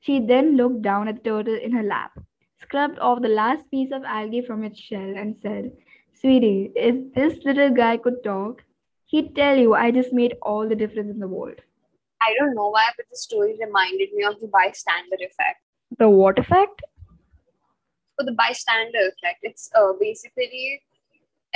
She 0.00 0.20
then 0.20 0.56
looked 0.56 0.82
down 0.82 1.08
at 1.08 1.16
the 1.16 1.30
turtle 1.30 1.54
in 1.54 1.72
her 1.72 1.82
lap, 1.82 2.12
scrubbed 2.60 2.98
off 2.98 3.22
the 3.22 3.28
last 3.28 3.70
piece 3.70 3.92
of 3.92 4.04
algae 4.04 4.42
from 4.42 4.64
its 4.64 4.78
shell, 4.78 5.14
and 5.16 5.36
said, 5.42 5.72
Sweetie, 6.14 6.72
if 6.76 7.14
this 7.14 7.44
little 7.44 7.70
guy 7.70 7.96
could 7.96 8.22
talk, 8.24 8.62
he'd 9.06 9.34
tell 9.34 9.56
you 9.56 9.74
I 9.74 9.90
just 9.90 10.12
made 10.12 10.36
all 10.42 10.68
the 10.68 10.76
difference 10.76 11.10
in 11.10 11.18
the 11.18 11.28
world. 11.28 11.60
I 12.22 12.34
don't 12.38 12.54
know 12.54 12.68
why, 12.70 12.90
but 12.96 13.06
the 13.10 13.16
story 13.16 13.56
reminded 13.60 14.12
me 14.14 14.24
of 14.24 14.40
the 14.40 14.48
bystander 14.48 15.16
effect. 15.20 15.60
The 15.98 16.08
what 16.08 16.38
effect? 16.38 16.82
For 18.16 18.24
the 18.24 18.32
bystander 18.32 19.08
effect, 19.08 19.40
it's 19.42 19.70
uh, 19.74 19.92
basically 20.00 20.82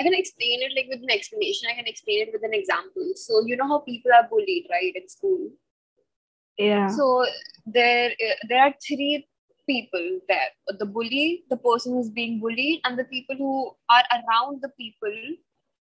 I 0.00 0.02
can 0.02 0.14
explain 0.14 0.62
it 0.66 0.72
like 0.74 0.86
with 0.90 1.02
an 1.02 1.10
explanation. 1.10 1.68
I 1.70 1.74
can 1.74 1.86
explain 1.86 2.22
it 2.26 2.30
with 2.32 2.42
an 2.42 2.54
example. 2.54 3.12
So 3.16 3.42
you 3.46 3.56
know 3.56 3.68
how 3.68 3.80
people 3.80 4.12
are 4.18 4.28
bullied, 4.28 4.66
right, 4.70 4.94
at 4.96 5.10
school. 5.10 5.50
Yeah. 6.56 6.88
So 6.88 7.26
there, 7.66 8.10
uh, 8.10 8.34
there 8.48 8.62
are 8.62 8.74
three 8.86 9.28
people 9.68 10.20
there: 10.28 10.48
the 10.78 10.86
bully, 10.86 11.44
the 11.50 11.58
person 11.68 11.92
who's 11.92 12.10
being 12.10 12.40
bullied, 12.40 12.80
and 12.84 12.98
the 12.98 13.04
people 13.04 13.36
who 13.36 13.52
are 13.90 14.02
around 14.16 14.62
the 14.62 14.70
people, 14.80 15.20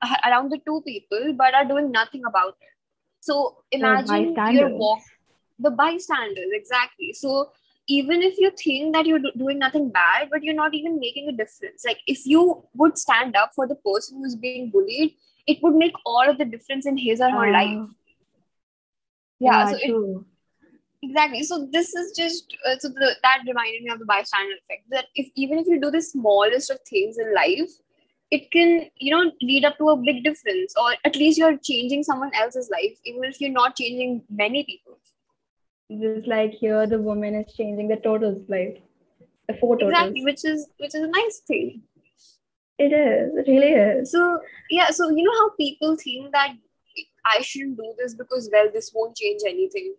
uh, 0.03 0.17
around 0.27 0.51
the 0.51 0.61
two 0.71 0.81
people, 0.87 1.35
but 1.37 1.55
are 1.55 1.65
doing 1.65 1.91
nothing 1.91 2.23
about 2.29 2.57
it. 2.61 2.75
So 3.21 3.65
imagine 3.73 4.35
you're 4.53 4.77
walk, 4.77 5.01
the 5.59 5.71
bystanders 5.71 6.53
exactly. 6.53 7.13
So 7.13 7.51
even 7.88 8.23
if 8.23 8.38
you 8.38 8.50
think 8.50 8.95
that 8.95 9.07
you're 9.07 9.19
do- 9.19 9.33
doing 9.37 9.59
nothing 9.59 9.90
bad, 9.90 10.28
but 10.31 10.43
you're 10.43 10.55
not 10.55 10.75
even 10.75 10.99
making 10.99 11.28
a 11.28 11.33
difference. 11.33 11.85
Like 11.85 11.99
if 12.07 12.26
you 12.26 12.64
would 12.75 12.99
stand 12.99 13.37
up 13.37 13.52
for 13.55 13.66
the 13.66 13.76
person 13.76 14.19
who's 14.19 14.37
being 14.37 14.71
bullied, 14.71 15.14
it 15.47 15.62
would 15.62 15.75
make 15.75 15.93
all 16.05 16.28
of 16.28 16.38
the 16.38 16.45
difference 16.45 16.87
in 16.87 16.97
his 16.97 17.21
or 17.21 17.31
her 17.31 17.49
Uh, 17.49 17.52
life. 17.52 17.90
Yeah. 19.38 19.50
yeah, 19.50 19.71
so 19.71 19.76
it, 19.81 19.95
exactly. 21.02 21.43
So 21.43 21.69
this 21.71 21.95
is 21.95 22.16
just 22.16 22.57
uh, 22.66 22.76
so 22.78 22.88
the, 22.88 23.14
that 23.23 23.43
reminded 23.47 23.83
me 23.83 23.90
of 23.90 23.99
the 23.99 24.07
bystander 24.07 24.55
effect. 24.62 24.85
That 24.90 25.07
if 25.14 25.28
even 25.37 25.59
if 25.59 25.66
you 25.66 25.81
do 25.81 25.90
the 25.90 26.02
smallest 26.02 26.71
of 26.71 26.81
things 26.88 27.19
in 27.19 27.35
life, 27.35 27.71
it 28.31 28.50
can 28.50 28.90
you 28.97 29.14
know 29.14 29.31
lead 29.43 29.64
up 29.64 29.78
to 29.78 29.90
a 29.90 29.97
big 29.97 30.25
difference, 30.25 30.75
or 30.76 30.95
at 31.05 31.16
least 31.16 31.38
you're 31.38 31.59
changing 31.59 32.02
someone 32.02 32.35
else's 32.35 32.71
life, 32.71 32.99
even 33.05 33.25
if 33.25 33.40
you're 33.40 33.50
not 33.52 33.76
changing 33.76 34.23
many 34.31 34.64
people. 34.64 34.99
Just 35.90 36.26
like 36.26 36.52
here, 36.52 36.87
the 36.87 36.99
woman 36.99 37.35
is 37.35 37.55
changing 37.55 37.88
the 37.88 37.97
totals 37.97 38.43
life. 38.49 38.76
The 39.49 39.55
four 39.55 39.76
turtles. 39.78 39.93
Exactly, 39.93 40.25
which 40.25 40.45
is 40.45 40.69
which 40.78 40.95
is 40.95 41.02
a 41.02 41.07
nice 41.07 41.43
thing. 41.47 41.83
It 42.78 42.93
is. 42.93 43.33
It 43.37 43.50
really 43.50 43.73
is. 43.73 44.11
So 44.11 44.40
yeah, 44.71 44.90
so 44.90 45.11
you 45.11 45.23
know 45.23 45.33
how 45.38 45.50
people 45.50 45.97
think 45.97 46.33
that 46.33 46.55
I 47.25 47.40
shouldn't 47.43 47.76
do 47.76 47.95
this 47.99 48.14
because 48.14 48.50
well, 48.52 48.69
this 48.73 48.90
won't 48.95 49.16
change 49.16 49.43
anything. 49.47 49.95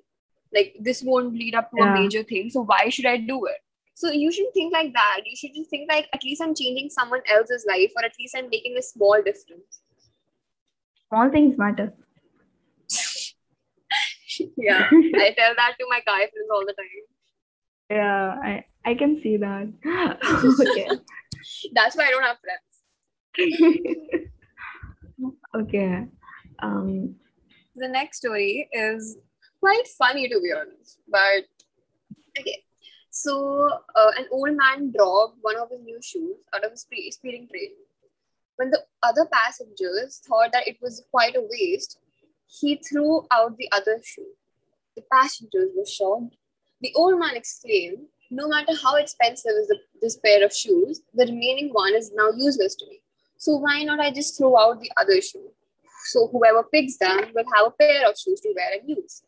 Like 0.53 0.75
this 0.79 1.01
won't 1.03 1.33
lead 1.33 1.55
up 1.55 1.71
to 1.71 1.77
Yeah. 1.77 1.95
a 1.95 1.99
major 2.01 2.23
thing. 2.23 2.49
So 2.49 2.63
why 2.63 2.89
should 2.89 3.05
I 3.05 3.17
do 3.17 3.45
it? 3.45 3.57
So 3.93 4.11
you 4.11 4.31
shouldn't 4.31 4.53
think 4.53 4.73
like 4.73 4.93
that. 4.93 5.21
You 5.25 5.35
should 5.35 5.55
just 5.55 5.69
think 5.69 5.89
like 5.89 6.07
at 6.13 6.23
least 6.23 6.41
I'm 6.41 6.53
changing 6.53 6.89
someone 6.89 7.21
else's 7.27 7.65
life, 7.67 7.91
or 7.95 8.05
at 8.05 8.13
least 8.19 8.35
I'm 8.37 8.49
making 8.49 8.75
a 8.77 8.81
small 8.81 9.15
difference. 9.23 9.81
Small 11.09 11.29
things 11.29 11.57
matter. 11.57 11.93
Yeah, 14.57 14.87
I 14.91 15.33
tell 15.37 15.53
that 15.55 15.75
to 15.79 15.85
my 15.89 16.01
guy 16.05 16.19
friends 16.19 16.49
all 16.51 16.65
the 16.65 16.73
time. 16.73 17.05
Yeah, 17.89 18.35
I, 18.43 18.65
I 18.85 18.95
can 18.95 19.21
see 19.21 19.37
that. 19.37 19.71
okay. 20.69 20.89
That's 21.73 21.95
why 21.95 22.07
I 22.07 22.11
don't 22.11 22.23
have 22.23 22.37
friends. 22.39 23.71
okay. 25.55 26.05
Um, 26.59 27.15
the 27.77 27.87
next 27.87 28.17
story 28.17 28.67
is 28.73 29.17
quite 29.59 29.87
funny 29.97 30.27
to 30.27 30.39
be 30.41 30.51
honest 30.51 30.99
but 31.07 31.43
okay 32.37 32.63
so 33.09 33.69
uh, 33.95 34.11
an 34.17 34.25
old 34.31 34.55
man 34.55 34.91
dropped 34.95 35.37
one 35.41 35.57
of 35.57 35.69
his 35.69 35.81
new 35.81 35.99
shoes 36.01 36.37
out 36.53 36.65
of 36.65 36.71
a 36.71 36.77
spe- 36.77 37.11
speeding 37.11 37.47
train 37.49 37.71
when 38.57 38.69
the 38.71 38.81
other 39.03 39.27
passengers 39.31 40.21
thought 40.27 40.51
that 40.51 40.67
it 40.67 40.77
was 40.81 41.03
quite 41.11 41.35
a 41.35 41.47
waste 41.49 41.99
he 42.47 42.81
threw 42.87 43.25
out 43.31 43.55
the 43.57 43.69
other 43.71 43.99
shoe 44.03 44.31
the 44.95 45.03
passengers 45.11 45.69
were 45.75 45.85
shocked 45.85 46.35
the 46.81 46.93
old 46.95 47.19
man 47.19 47.35
exclaimed 47.35 48.05
no 48.29 48.47
matter 48.47 48.73
how 48.83 48.95
expensive 48.95 49.51
is 49.61 49.67
the, 49.67 49.77
this 50.01 50.17
pair 50.17 50.43
of 50.45 50.53
shoes 50.53 51.01
the 51.13 51.25
remaining 51.25 51.69
one 51.71 51.95
is 51.95 52.11
now 52.13 52.29
useless 52.37 52.75
to 52.75 52.85
me 52.87 52.99
so 53.37 53.55
why 53.57 53.83
not 53.83 53.99
i 53.99 54.11
just 54.11 54.37
throw 54.37 54.57
out 54.57 54.79
the 54.79 54.91
other 54.97 55.21
shoe 55.21 55.49
so 56.07 56.27
whoever 56.31 56.63
picks 56.63 56.97
them 56.97 57.19
will 57.35 57.43
have 57.55 57.67
a 57.67 57.71
pair 57.71 58.09
of 58.09 58.17
shoes 58.17 58.39
to 58.41 58.53
wear 58.55 58.79
and 58.79 58.89
use. 58.89 59.23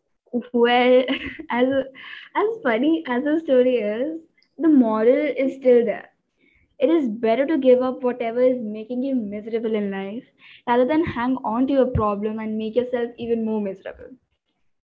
well, 0.54 1.04
as 1.50 1.68
as 2.36 2.48
funny 2.64 3.04
as 3.08 3.24
the 3.24 3.40
story 3.44 3.76
is, 3.78 4.20
the 4.58 4.70
moral 4.70 5.34
is 5.46 5.56
still 5.56 5.86
there. 5.86 6.10
It 6.80 6.90
is 6.90 7.08
better 7.10 7.46
to 7.46 7.58
give 7.58 7.82
up 7.82 8.04
whatever 8.04 8.42
is 8.42 8.60
making 8.62 9.04
you 9.04 9.16
miserable 9.16 9.76
in 9.76 9.92
life 9.92 10.24
rather 10.68 10.86
than 10.86 11.04
hang 11.06 11.38
on 11.44 11.68
to 11.68 11.74
your 11.74 11.88
problem 11.88 12.40
and 12.40 12.58
make 12.58 12.76
yourself 12.76 13.12
even 13.18 13.46
more 13.46 13.62
miserable. 13.62 14.12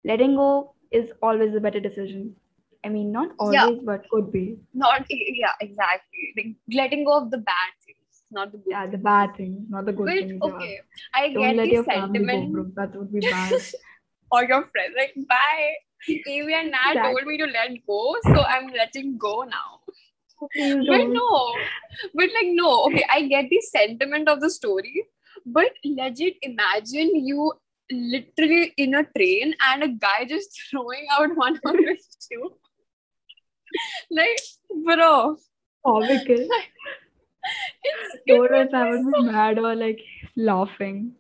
Letting 0.05 0.37
go 0.37 0.75
is 0.91 1.13
always 1.23 1.55
a 1.55 1.61
better 1.61 1.81
decision. 1.81 2.37
I 2.85 2.89
mean, 2.89 3.13
not 3.13 3.31
always, 3.39 3.79
Yeah. 3.79 3.85
but 3.85 4.09
could 4.11 4.33
be. 4.33 4.59
Not 4.75 5.07
yeah, 5.11 5.53
exactly. 5.61 6.33
Like 6.37 6.57
letting 6.73 7.05
go 7.05 7.17
of 7.23 7.31
the 7.31 7.39
bad 7.39 7.73
things, 7.85 8.23
not 8.31 8.53
the 8.53 8.59
good. 8.59 8.71
Yeah, 8.73 8.87
the 8.87 8.99
bad 8.99 9.37
things, 9.37 9.69
not 9.69 9.87
the 9.87 9.93
good 9.93 10.07
But 10.11 10.19
things. 10.19 10.43
yeah. 10.45 10.53
okay, 10.53 10.81
I 11.15 11.29
Don't 11.29 11.43
get 11.47 11.57
let 11.57 11.69
the 11.69 11.73
your 11.73 11.85
family 11.85 12.19
go 12.19 12.43
sentiment 12.43 12.53
broke. 12.53 12.75
That 12.75 12.95
would 12.97 13.13
be 13.13 13.21
bad. 13.21 13.53
or 14.31 14.45
your 14.45 14.65
friend. 14.69 14.95
Like 14.97 15.15
bye. 15.29 15.75
Amy 16.29 16.55
and 16.55 16.71
Nat 16.71 16.93
Exactly. 16.95 17.03
told 17.03 17.27
me 17.27 17.39
to 17.39 17.47
let 17.47 17.71
go, 17.87 18.17
so 18.23 18.43
I'm 18.45 18.69
letting 18.69 19.19
go 19.19 19.43
now. 19.43 19.81
But 20.41 21.09
no, 21.09 21.55
but 22.15 22.29
like 22.35 22.49
no. 22.49 22.85
Okay, 22.87 23.05
I 23.11 23.23
get 23.23 23.49
the 23.51 23.61
sentiment 23.61 24.29
of 24.29 24.41
the 24.41 24.51
story, 24.51 25.07
but 25.45 25.71
legit 25.85 26.37
imagine 26.43 27.15
you 27.27 27.53
literally 27.91 28.73
in 28.77 28.95
a 28.95 29.05
train 29.17 29.55
and 29.71 29.83
a 29.83 29.89
guy 29.89 30.25
just 30.29 30.51
throwing 30.71 31.07
out 31.19 31.37
one 31.37 31.59
of 31.65 31.77
his 31.77 32.07
shoe. 32.29 32.53
like, 34.11 34.39
bro, 34.85 35.37
Comical. 35.87 36.37
it's, 37.83 38.19
it 38.27 38.35
Don't 38.35 38.55
if 38.55 38.75
I 38.75 38.85
be 38.85 38.91
would 38.91 39.15
so 39.15 39.23
be 39.23 39.29
mad 39.31 39.59
or 39.59 39.75
like 39.75 40.01
laughing. 40.37 41.13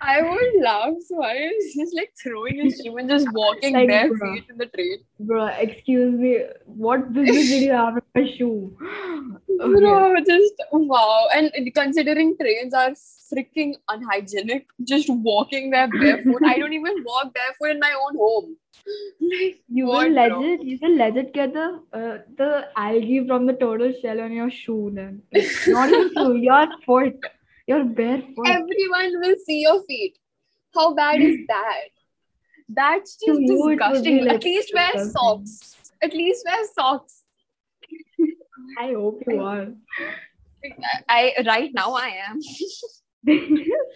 I 0.00 0.22
would 0.22 0.62
laugh 0.62 0.94
so 1.06 1.20
hard. 1.22 1.36
It's 1.38 1.76
just 1.76 1.94
like 1.94 2.12
throwing 2.22 2.58
his 2.64 2.80
shoe 2.84 2.96
and 2.96 3.08
just 3.08 3.26
walking 3.32 3.74
Like, 3.74 3.88
bare 3.88 4.10
bruh. 4.10 4.34
feet 4.34 4.44
in 4.50 4.58
the 4.58 4.66
train. 4.66 4.98
Bro, 5.20 5.46
excuse 5.66 6.14
me. 6.18 6.38
What 6.66 7.12
business 7.12 7.48
did 7.48 7.62
you 7.62 7.72
have 7.72 7.94
with 7.94 8.04
my 8.14 8.26
shoe? 8.36 8.76
Okay. 9.60 9.80
Bro, 9.80 10.14
just 10.26 10.54
wow. 10.72 11.28
And 11.34 11.52
considering 11.74 12.36
trains 12.40 12.74
are 12.74 12.90
freaking 12.90 13.74
unhygienic, 13.88 14.66
just 14.82 15.08
walking 15.10 15.70
there 15.70 15.88
barefoot. 15.88 16.42
I 16.44 16.58
don't 16.58 16.72
even 16.72 17.04
walk 17.04 17.32
barefoot 17.34 17.70
in 17.74 17.78
my 17.78 17.92
own 18.04 18.16
home. 18.16 18.56
Like, 19.20 19.58
You 19.68 19.86
will 19.86 20.12
bro? 20.14 20.40
legit, 20.40 20.64
you 20.64 20.78
will 20.82 20.96
legit 20.96 21.32
get 21.34 21.52
the 21.52 21.66
uh, 21.92 22.18
the 22.38 22.66
algae 22.76 23.24
from 23.28 23.46
the 23.46 23.52
turtle 23.52 23.92
shell 24.00 24.20
on 24.20 24.32
your 24.32 24.50
shoe 24.50 24.90
then. 24.94 25.22
Like, 25.32 25.46
not 25.68 25.90
your 25.90 26.08
shoe, 26.16 26.36
your 26.36 26.66
foot. 26.86 27.24
Your 27.66 27.84
bare 27.84 28.22
foot. 28.34 28.48
Everyone 28.48 29.20
will 29.20 29.36
see 29.46 29.60
your 29.62 29.82
feet. 29.84 30.18
How 30.74 30.94
bad 30.94 31.20
is 31.20 31.38
that? 31.48 31.88
That's 32.68 33.16
just 33.16 33.40
you, 33.40 33.54
it 33.54 33.58
would 33.60 33.78
be, 33.78 33.84
disgusting. 33.84 34.24
like, 34.24 34.34
At 34.36 34.44
least 34.44 34.72
wear 34.74 34.92
disgusting. 34.92 35.12
socks. 35.12 35.92
At 36.02 36.12
least 36.14 36.44
wear 36.46 36.66
socks. 36.74 37.22
I 38.80 38.92
hope 38.92 39.22
you 39.28 39.40
are. 39.42 39.68
I 41.08 41.34
right 41.46 41.70
now 41.74 41.92
I 41.92 42.08
am. 42.28 42.38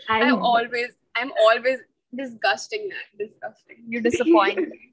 I 0.08 0.20
I'm 0.22 0.42
always 0.42 0.88
I'm 1.14 1.32
always 1.40 1.78
disgusting. 2.14 2.90
Disgusting. 3.18 3.84
You 3.88 4.00
disappoint 4.00 4.58
me. 4.72 4.92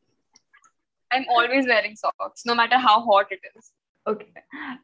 I'm 1.12 1.25
always 1.30 1.65
wearing 1.68 1.96
socks, 1.96 2.44
no 2.46 2.56
matter 2.56 2.77
how 2.77 3.01
hot 3.01 3.27
it 3.32 3.39
is. 3.58 3.72
Okay. 4.08 4.27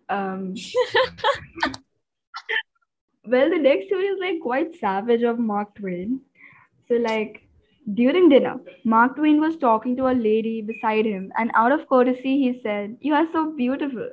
Um. 0.09 0.55
Well, 3.29 3.49
the 3.49 3.57
next 3.57 3.87
story 3.87 4.05
is 4.05 4.19
like 4.19 4.39
quite 4.41 4.75
savage 4.75 5.23
of 5.23 5.39
Mark 5.39 5.75
Twain. 5.75 6.21
So, 6.87 6.95
like, 6.95 7.41
during 7.93 8.29
dinner, 8.29 8.59
Mark 8.83 9.15
Twain 9.15 9.39
was 9.39 9.57
talking 9.57 9.95
to 9.97 10.07
a 10.07 10.13
lady 10.13 10.61
beside 10.61 11.05
him, 11.05 11.31
and 11.37 11.51
out 11.55 11.71
of 11.71 11.87
courtesy, 11.87 12.37
he 12.37 12.59
said, 12.63 12.97
You 13.01 13.13
are 13.13 13.27
so 13.31 13.51
beautiful. 13.51 14.09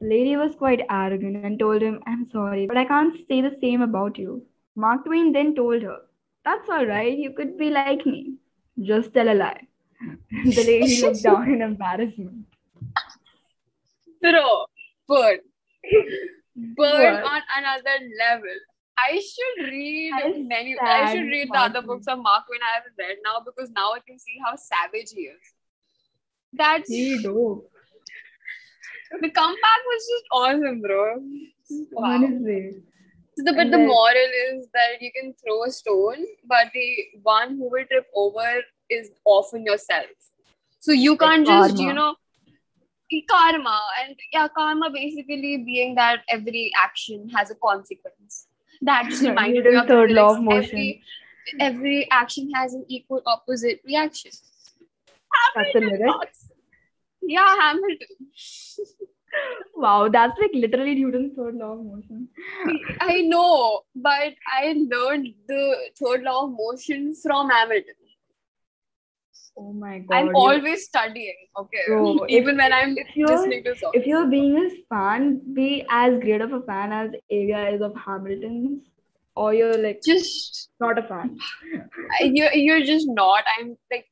The 0.00 0.08
lady 0.08 0.36
was 0.36 0.54
quite 0.54 0.86
arrogant 0.90 1.44
and 1.44 1.58
told 1.58 1.82
him, 1.82 2.02
I'm 2.06 2.28
sorry, 2.30 2.66
but 2.66 2.76
I 2.76 2.84
can't 2.84 3.16
say 3.28 3.40
the 3.40 3.56
same 3.60 3.82
about 3.82 4.18
you. 4.18 4.42
Mark 4.76 5.04
Twain 5.04 5.32
then 5.32 5.54
told 5.54 5.82
her, 5.82 5.98
That's 6.44 6.68
all 6.68 6.86
right, 6.86 7.16
you 7.16 7.32
could 7.32 7.58
be 7.58 7.70
like 7.70 8.06
me. 8.06 8.34
Just 8.80 9.12
tell 9.12 9.28
a 9.28 9.34
lie. 9.34 9.66
the 10.44 10.64
lady 10.64 11.02
looked 11.02 11.22
down 11.22 11.52
in 11.52 11.62
embarrassment. 11.70 12.46
Bro, 14.22 14.66
burn. 15.08 15.38
Burn 16.76 17.14
What? 17.22 17.24
on 17.32 17.42
another 17.58 17.96
level. 18.18 18.58
I 18.98 19.12
should 19.28 19.66
read 19.66 20.12
I 20.14 20.28
many 20.52 20.76
I 20.78 21.12
should 21.12 21.28
read 21.34 21.48
the 21.52 21.58
other 21.58 21.80
books 21.82 22.06
of 22.06 22.18
Mark 22.18 22.46
Twain 22.46 22.60
I 22.70 22.74
haven't 22.76 22.96
read 22.98 23.16
now 23.24 23.36
because 23.44 23.70
now 23.70 23.92
I 23.92 24.00
can 24.06 24.18
see 24.18 24.36
how 24.44 24.54
savage 24.56 25.12
he 25.16 25.22
is. 25.22 25.40
That's 26.52 26.88
He 26.88 27.22
dope. 27.22 27.70
the 29.20 29.30
comeback 29.30 29.82
was 29.92 30.02
just 30.12 30.24
awesome, 30.32 30.80
bro. 30.82 31.04
Wow. 31.92 32.10
Honestly. 32.14 32.82
So 33.36 33.44
the, 33.44 33.52
but 33.52 33.60
And 33.62 33.72
the 33.72 33.78
then- 33.78 33.86
moral 33.86 34.30
is 34.52 34.68
that 34.74 35.00
you 35.00 35.10
can 35.12 35.32
throw 35.42 35.64
a 35.64 35.70
stone, 35.70 36.26
but 36.44 36.66
the 36.74 36.88
one 37.22 37.56
who 37.56 37.70
will 37.70 37.84
trip 37.90 38.06
over 38.14 38.62
is 38.90 39.10
often 39.24 39.64
yourself. 39.64 40.06
So 40.80 40.92
you 40.92 41.16
can't 41.16 41.46
just, 41.46 41.78
you 41.78 41.92
know, 41.92 42.16
karma. 43.28 43.80
And 44.02 44.16
yeah, 44.32 44.48
karma 44.48 44.90
basically 44.90 45.58
being 45.58 45.94
that 45.96 46.22
every 46.28 46.70
action 46.80 47.28
has 47.30 47.50
a 47.50 47.54
consequence. 47.54 48.46
That 48.82 49.06
just 49.08 49.22
reminded 49.30 49.64
me 49.64 49.76
of 49.76 49.86
the 49.86 49.92
third 49.92 50.12
law 50.12 50.36
of 50.36 50.42
motion. 50.42 50.78
Every, 50.78 51.02
every 51.60 52.10
action 52.10 52.50
has 52.54 52.74
an 52.74 52.84
equal 52.88 53.22
opposite 53.26 53.80
reaction. 53.84 54.32
That's 55.54 55.72
the 55.72 55.80
lyric. 55.80 56.06
Thoughts? 56.06 56.52
Yeah, 57.22 57.56
Hamilton. 57.60 58.16
Wow, 59.76 60.08
that's 60.08 60.38
like 60.40 60.50
literally 60.54 60.96
Newton's 60.96 61.34
third 61.36 61.54
law 61.54 61.72
of 61.72 61.84
motion. 61.84 62.28
I 63.00 63.20
know, 63.22 63.82
but 63.94 64.34
I 64.46 64.74
learned 64.76 65.28
the 65.46 65.76
third 65.98 66.22
law 66.22 66.44
of 66.44 66.50
motion 66.50 67.14
from 67.14 67.48
Hamilton. 67.48 67.94
Oh 69.60 69.72
my 69.72 69.98
god. 69.98 70.16
I'm 70.16 70.36
always 70.36 70.84
studying, 70.84 71.36
okay? 71.58 71.82
Bro, 71.88 72.26
Even 72.28 72.56
when 72.56 72.72
I'm 72.72 72.94
listening 73.16 73.62
to 73.64 73.76
songs. 73.76 73.94
if 73.94 74.06
you're 74.06 74.26
being 74.26 74.56
a 74.58 74.68
fan, 74.94 75.40
be 75.54 75.84
as 75.90 76.18
great 76.20 76.40
of 76.40 76.52
a 76.52 76.62
fan 76.62 76.92
as 76.92 77.10
Avia 77.30 77.68
is 77.70 77.82
of 77.82 77.94
Hamilton's, 78.04 78.82
or 79.36 79.52
you're 79.54 79.76
like 79.78 80.00
Just 80.04 80.70
not 80.80 80.98
a 80.98 81.02
fan. 81.02 81.36
you're 82.20 82.52
you're 82.54 82.84
just 82.92 83.06
not. 83.08 83.44
I'm 83.58 83.76
like 83.90 84.06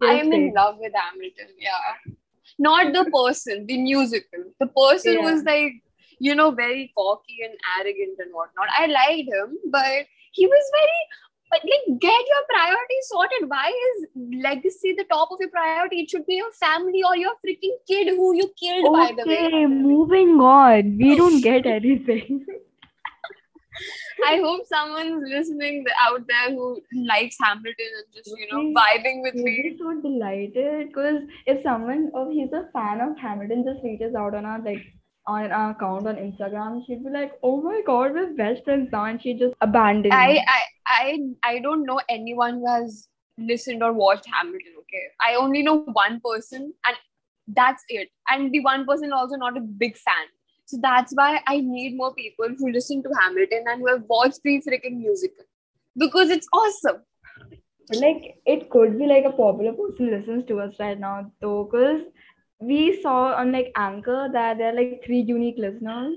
You're 0.00 0.10
I'm 0.10 0.32
in 0.32 0.52
love 0.54 0.76
with 0.78 0.92
Hamilton. 0.94 1.54
Yeah, 1.58 2.12
not 2.58 2.92
the 2.92 3.04
person, 3.10 3.66
the 3.66 3.78
musical. 3.78 4.44
The 4.60 4.66
person 4.66 5.14
Yeah. 5.14 5.32
was 5.32 5.42
like 5.44 5.72
you 6.18 6.34
know 6.34 6.50
very 6.50 6.92
cocky 6.96 7.38
and 7.44 7.54
arrogant 7.78 8.18
and 8.26 8.32
whatnot. 8.32 8.68
I 8.78 8.86
liked 8.86 9.28
him, 9.36 9.58
but 9.70 10.06
he 10.32 10.46
was 10.46 10.72
very. 10.80 11.02
But 11.52 11.60
like, 11.64 12.00
get 12.00 12.28
your 12.32 12.44
priorities 12.48 13.08
sorted. 13.08 13.48
Why 13.48 13.68
is 13.68 14.06
legacy 14.42 14.94
the 14.96 15.04
top 15.04 15.28
of 15.30 15.36
your 15.38 15.50
priority? 15.50 16.00
It 16.00 16.10
should 16.10 16.24
be 16.26 16.36
your 16.36 16.50
family 16.52 17.02
or 17.06 17.14
your 17.14 17.34
freaking 17.46 17.76
kid 17.86 18.08
who 18.08 18.34
you 18.34 18.50
killed. 18.58 18.90
By 18.90 19.12
the 19.14 19.28
way, 19.28 19.44
Okay, 19.46 19.66
moving 19.66 20.40
on. 20.40 20.96
We 20.96 21.12
oh, 21.12 21.16
don't 21.16 21.42
get 21.42 21.66
anything. 21.66 22.46
I 24.24 24.36
hope 24.36 24.66
someone's 24.66 25.24
listening 25.28 25.84
out 26.00 26.26
there 26.26 26.54
who 26.54 26.80
likes 26.94 27.36
Hamilton 27.42 27.92
and 27.98 28.14
just 28.14 28.34
you 28.38 28.46
know 28.50 28.80
vibing 28.80 29.22
with 29.22 29.34
me. 29.34 29.62
just 29.68 29.82
so 29.82 30.00
delighted 30.00 30.88
because 30.88 31.22
if 31.46 31.62
someone 31.62 32.10
or 32.14 32.30
he's 32.30 32.52
a 32.52 32.68
fan 32.72 33.00
of 33.00 33.18
Hamilton 33.18 33.64
just 33.64 33.82
reaches 33.84 34.14
out 34.14 34.34
on 34.34 34.46
our 34.46 34.60
like 34.62 34.84
on 35.26 35.52
our 35.52 35.70
account 35.70 36.06
on 36.06 36.16
Instagram, 36.16 36.84
she'd 36.86 37.04
be 37.04 37.10
like, 37.10 37.32
"Oh 37.42 37.62
my 37.62 37.80
God, 37.86 38.12
we're 38.12 38.34
best 38.34 38.64
friends 38.64 38.90
now," 38.92 39.04
and 39.04 39.22
she 39.22 39.34
just 39.34 39.54
abandoned. 39.60 40.14
I, 40.14 40.32
me. 40.32 40.44
I 40.48 40.60
I 40.86 41.18
I 41.44 41.58
don't 41.60 41.86
know 41.86 42.00
anyone 42.08 42.54
who 42.54 42.68
has 42.68 43.08
listened 43.38 43.82
or 43.82 43.92
watched 43.92 44.26
Hamilton. 44.32 44.74
Okay, 44.80 45.04
I 45.20 45.34
only 45.34 45.62
know 45.62 45.78
one 46.02 46.20
person, 46.24 46.72
and 46.86 46.96
that's 47.48 47.84
it. 47.88 48.08
And 48.28 48.52
the 48.52 48.60
one 48.60 48.86
person 48.86 49.12
also 49.12 49.36
not 49.36 49.56
a 49.56 49.60
big 49.60 49.96
fan. 49.96 50.26
So 50.66 50.78
that's 50.80 51.12
why 51.14 51.40
I 51.46 51.60
need 51.60 51.96
more 51.96 52.14
people 52.14 52.48
who 52.58 52.72
listen 52.72 53.02
to 53.02 53.10
Hamilton 53.20 53.64
and 53.66 53.80
who 53.80 53.88
have 53.88 54.04
watched 54.08 54.40
the 54.42 54.62
freaking 54.66 54.98
musical 54.98 55.44
because 55.96 56.30
it's 56.30 56.48
awesome. 56.52 57.02
like 58.00 58.36
it 58.46 58.70
could 58.70 58.98
be 58.98 59.06
like 59.06 59.24
a 59.24 59.32
popular 59.32 59.72
person 59.72 60.10
listens 60.10 60.46
to 60.46 60.60
us 60.60 60.74
right 60.78 60.98
now 60.98 61.30
though 61.40 61.64
because 61.64 62.02
we 62.62 63.00
saw 63.02 63.34
on 63.34 63.52
like 63.52 63.72
anchor 63.76 64.28
that 64.32 64.58
there 64.58 64.72
are 64.72 64.76
like 64.76 65.02
three 65.04 65.20
unique 65.20 65.56
listeners 65.58 66.16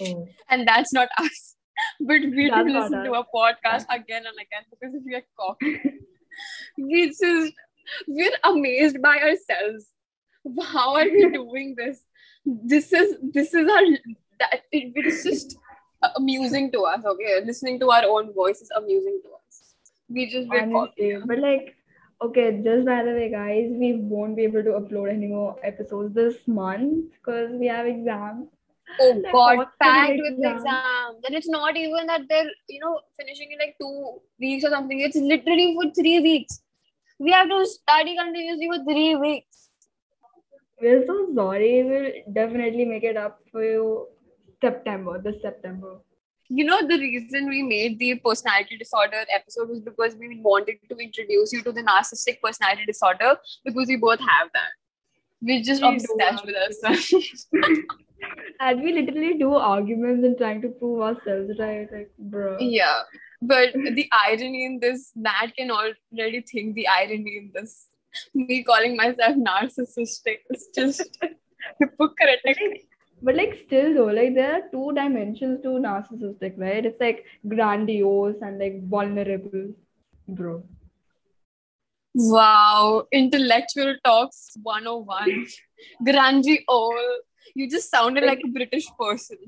oh. 0.00 0.28
And 0.48 0.66
that's 0.66 0.92
not 0.92 1.08
us. 1.18 1.54
But 2.00 2.20
we 2.20 2.50
That's 2.50 2.66
do 2.66 2.72
listen 2.72 2.94
us. 2.94 3.06
to 3.06 3.12
a 3.14 3.24
podcast 3.34 3.84
again 3.90 4.24
and 4.26 4.36
again 4.36 4.64
because 4.70 4.94
we 5.04 5.14
are 5.14 5.24
cocky. 5.38 5.80
we 6.78 7.08
just 7.08 7.52
we're 8.06 8.32
amazed 8.44 9.02
by 9.02 9.18
ourselves. 9.18 9.86
How 10.62 10.94
are 10.94 11.04
we 11.04 11.30
doing 11.30 11.74
this? 11.76 12.00
This 12.44 12.92
is 12.92 13.16
this 13.22 13.54
is 13.54 13.68
our 13.68 13.82
that 14.38 14.62
it, 14.70 14.92
it's 14.94 15.24
just 15.24 15.56
amusing 16.16 16.70
to 16.72 16.82
us. 16.82 17.04
Okay, 17.04 17.40
listening 17.44 17.80
to 17.80 17.90
our 17.90 18.04
own 18.04 18.32
voice 18.32 18.60
is 18.60 18.70
amusing 18.76 19.20
to 19.24 19.30
us. 19.30 19.74
We 20.08 20.30
just 20.30 20.48
we're 20.48 20.70
cocky. 20.70 21.16
but 21.26 21.38
like 21.38 21.74
okay 22.22 22.60
just 22.64 22.86
by 22.86 23.02
the 23.02 23.12
way 23.12 23.30
guys 23.30 23.70
we 23.82 23.88
won't 24.12 24.36
be 24.36 24.44
able 24.44 24.62
to 24.62 24.70
upload 24.80 25.10
any 25.12 25.26
more 25.26 25.56
episodes 25.62 26.14
this 26.14 26.36
month 26.46 27.12
because 27.12 27.50
we 27.52 27.66
have 27.66 27.86
exams 27.86 28.48
Oh 29.00 29.06
Like, 29.24 29.32
God, 29.32 29.66
packed 29.82 30.18
with 30.22 30.34
exam? 30.34 30.56
exams. 30.56 31.24
And 31.26 31.34
it's 31.34 31.48
not 31.48 31.76
even 31.76 32.06
that 32.06 32.26
they're, 32.28 32.50
you 32.68 32.78
know, 32.80 33.00
finishing 33.18 33.50
in 33.50 33.58
like 33.58 33.74
two 33.80 34.20
weeks 34.38 34.64
or 34.64 34.70
something. 34.70 35.00
It's 35.00 35.16
literally 35.16 35.74
for 35.74 35.90
three 35.94 36.20
weeks. 36.20 36.60
We 37.18 37.32
have 37.32 37.48
to 37.48 37.66
study 37.66 38.14
continuously 38.16 38.68
for 38.72 38.84
three 38.84 39.16
weeks. 39.16 39.68
we're 40.80 41.02
so 41.08 41.16
sorry 41.34 41.82
we'll 41.88 42.12
definitely 42.34 42.84
make 42.84 43.04
it 43.10 43.16
up 43.16 43.40
for 43.50 43.64
you 43.64 44.06
september 44.64 45.12
this 45.26 45.36
september 45.42 45.92
You 46.48 46.64
know, 46.64 46.86
the 46.86 46.98
reason 46.98 47.48
we 47.48 47.62
made 47.62 47.98
the 47.98 48.16
personality 48.16 48.76
disorder 48.76 49.24
episode 49.34 49.68
was 49.68 49.80
because 49.80 50.14
we 50.16 50.40
wanted 50.40 50.76
to 50.88 50.96
introduce 50.96 51.52
you 51.52 51.62
to 51.62 51.72
the 51.72 51.82
narcissistic 51.82 52.40
personality 52.42 52.84
disorder 52.86 53.36
because 53.64 53.88
we 53.88 53.96
both 53.96 54.20
have 54.20 54.48
that. 54.52 54.70
We're 55.40 55.62
just 55.62 55.82
We 55.82 55.88
obsessed 55.88 56.44
with 56.46 56.56
ourselves. 56.56 57.46
and 58.60 58.82
we 58.82 58.92
literally 58.92 59.38
do 59.38 59.54
arguments 59.54 60.24
and 60.24 60.36
trying 60.38 60.62
to 60.62 60.68
prove 60.68 61.00
ourselves 61.02 61.58
right 61.58 61.88
like 61.92 62.10
bro 62.18 62.56
yeah. 62.58 63.02
But 63.42 63.74
the 63.74 64.08
irony 64.10 64.64
in 64.64 64.80
this, 64.80 65.12
Nat 65.14 65.48
can 65.56 65.70
already 65.70 66.40
think 66.40 66.74
the 66.74 66.88
irony 66.88 67.36
in 67.36 67.50
this. 67.54 67.88
Me 68.32 68.62
calling 68.62 68.96
myself 68.96 69.36
narcissistic 69.36 70.38
is 70.50 70.68
just 70.74 71.18
hypocritical. 71.80 72.72
But 73.24 73.36
like 73.36 73.54
still 73.64 73.94
though, 73.94 74.12
like 74.16 74.34
there 74.34 74.52
are 74.54 74.62
two 74.70 74.92
dimensions 74.94 75.62
to 75.62 75.68
narcissistic, 75.84 76.58
right? 76.58 76.84
It's 76.84 77.00
like 77.00 77.24
grandiose 77.48 78.36
and 78.42 78.58
like 78.58 78.86
vulnerable, 78.86 79.72
bro. 80.28 80.62
Wow, 82.14 83.06
intellectual 83.12 83.96
talks 84.04 84.58
101. 84.62 85.46
Grandiose. 86.04 87.22
You 87.54 87.70
just 87.70 87.90
sounded 87.90 88.24
like 88.24 88.42
a 88.44 88.48
British 88.48 88.88
person. 89.00 89.38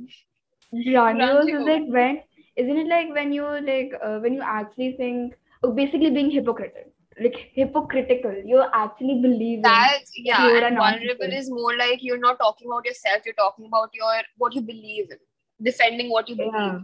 Grandiose 0.72 1.44
is 1.44 1.50
Grandiose. 1.50 1.68
like 1.68 1.82
when 1.88 2.22
isn't 2.56 2.78
it 2.78 2.86
like 2.86 3.12
when 3.12 3.30
you 3.30 3.44
like 3.60 3.92
uh, 4.02 4.18
when 4.20 4.32
you 4.32 4.40
actually 4.42 4.92
think 4.96 5.34
oh, 5.62 5.70
basically 5.70 6.10
being 6.10 6.30
hypocritical 6.30 6.95
like 7.20 7.36
hypocritical 7.54 8.34
you 8.44 8.62
actually 8.74 9.20
believe 9.22 9.58
in 9.58 9.62
That's 9.62 10.12
yeah. 10.16 10.46
You're 10.46 10.56
and 10.58 10.66
an 10.66 10.76
vulnerable 10.76 11.32
is 11.32 11.48
more 11.50 11.76
like 11.76 12.02
you're 12.02 12.18
not 12.18 12.38
talking 12.38 12.68
about 12.68 12.84
yourself. 12.84 13.22
You're 13.24 13.34
talking 13.34 13.66
about 13.66 13.90
your 13.94 14.22
what 14.36 14.54
you 14.54 14.60
believe 14.60 15.10
in, 15.10 15.18
defending 15.62 16.10
what 16.10 16.28
you 16.28 16.36
believe. 16.36 16.52
yeah 16.54 16.78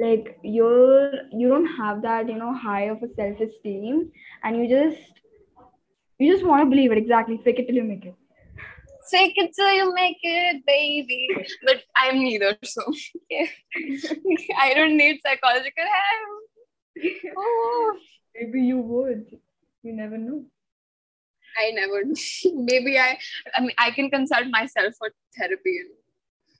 like 0.00 0.38
you're 0.42 1.12
you 1.32 1.48
don't 1.48 1.66
have 1.66 2.02
that 2.02 2.28
you 2.28 2.36
know 2.36 2.52
high 2.52 2.84
of 2.94 3.02
a 3.02 3.08
self-esteem 3.14 4.10
and 4.42 4.56
you 4.56 4.68
just 4.68 5.20
you 6.18 6.32
just 6.32 6.44
want 6.44 6.62
to 6.62 6.68
believe 6.68 6.90
it 6.90 6.98
exactly 6.98 7.40
fake 7.44 7.60
it 7.60 7.66
till 7.68 7.76
you 7.76 7.84
make 7.84 8.04
it 8.04 8.14
Fake 9.10 9.34
it 9.36 9.52
till 9.54 9.70
you 9.72 9.94
make 9.94 10.16
it, 10.22 10.64
baby. 10.66 11.28
But 11.62 11.82
I'm 11.94 12.18
neither, 12.20 12.56
so 12.64 12.82
yeah. 13.28 13.46
I 14.58 14.72
don't 14.74 14.96
need 14.96 15.20
psychological 15.24 15.84
help. 15.84 16.40
Oh, 17.36 17.96
maybe 18.34 18.62
you 18.62 18.78
would 18.78 19.26
you 19.84 19.92
never 19.92 20.18
know 20.18 20.44
I 21.56 21.70
never. 21.70 22.02
Maybe 22.54 22.98
I. 22.98 23.16
I 23.56 23.60
mean, 23.60 23.70
I 23.78 23.90
can 23.92 24.10
consult 24.10 24.46
myself 24.50 24.94
for 24.98 25.10
therapy. 25.38 25.82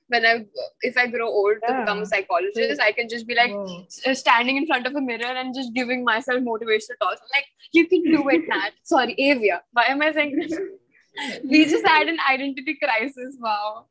When 0.07 0.25
I, 0.25 0.45
if 0.83 0.97
I 0.97 1.07
grow 1.07 1.27
old 1.27 1.57
to 1.67 1.73
become 1.79 1.99
a 2.03 2.05
psychologist, 2.05 2.79
I 2.79 2.91
can 2.91 3.09
just 3.09 3.27
be 3.27 3.35
like 3.35 3.51
Whoa. 3.51 3.85
Uh, 4.05 4.13
standing 4.13 4.55
in 4.55 4.67
front 4.67 4.87
of 4.87 4.95
a 4.95 5.01
mirror 5.01 5.33
and 5.41 5.53
just 5.53 5.73
giving 5.73 6.03
myself 6.05 6.39
motivational 6.43 6.97
talks. 7.01 7.19
I'm 7.21 7.29
like, 7.33 7.45
you 7.73 7.87
can 7.87 8.03
do 8.03 8.29
it, 8.29 8.43
Nat. 8.47 8.71
Sorry, 8.83 9.15
Avia. 9.19 9.63
Why 9.73 9.85
am 9.87 10.01
I 10.01 10.11
saying 10.13 10.37
this? 10.37 10.57
we 11.43 11.65
just 11.65 11.85
had 11.85 12.07
an 12.07 12.19
identity 12.29 12.77
crisis. 12.81 13.35
Wow. 13.39 13.87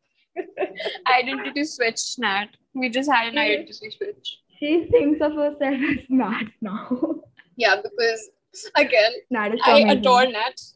identity 1.06 1.64
switch, 1.64 2.18
Nat. 2.18 2.48
We 2.74 2.88
just 2.88 3.10
had 3.10 3.32
an 3.32 3.38
identity 3.38 3.90
switch. 3.90 4.38
she 4.58 4.86
thinks 4.90 5.20
of 5.20 5.34
herself 5.34 5.60
as 5.92 6.06
Nat 6.08 6.44
now 6.60 7.16
Yeah, 7.56 7.76
because 7.82 8.30
again, 8.76 9.12
Nat 9.30 9.52
I 9.64 9.80
amazing. 9.80 9.98
adore 9.98 10.26
Nat. 10.26 10.58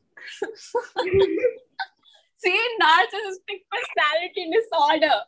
See, 2.38 2.60
narcissistic 2.80 3.60
personality 3.72 4.50
disorder. 4.52 5.18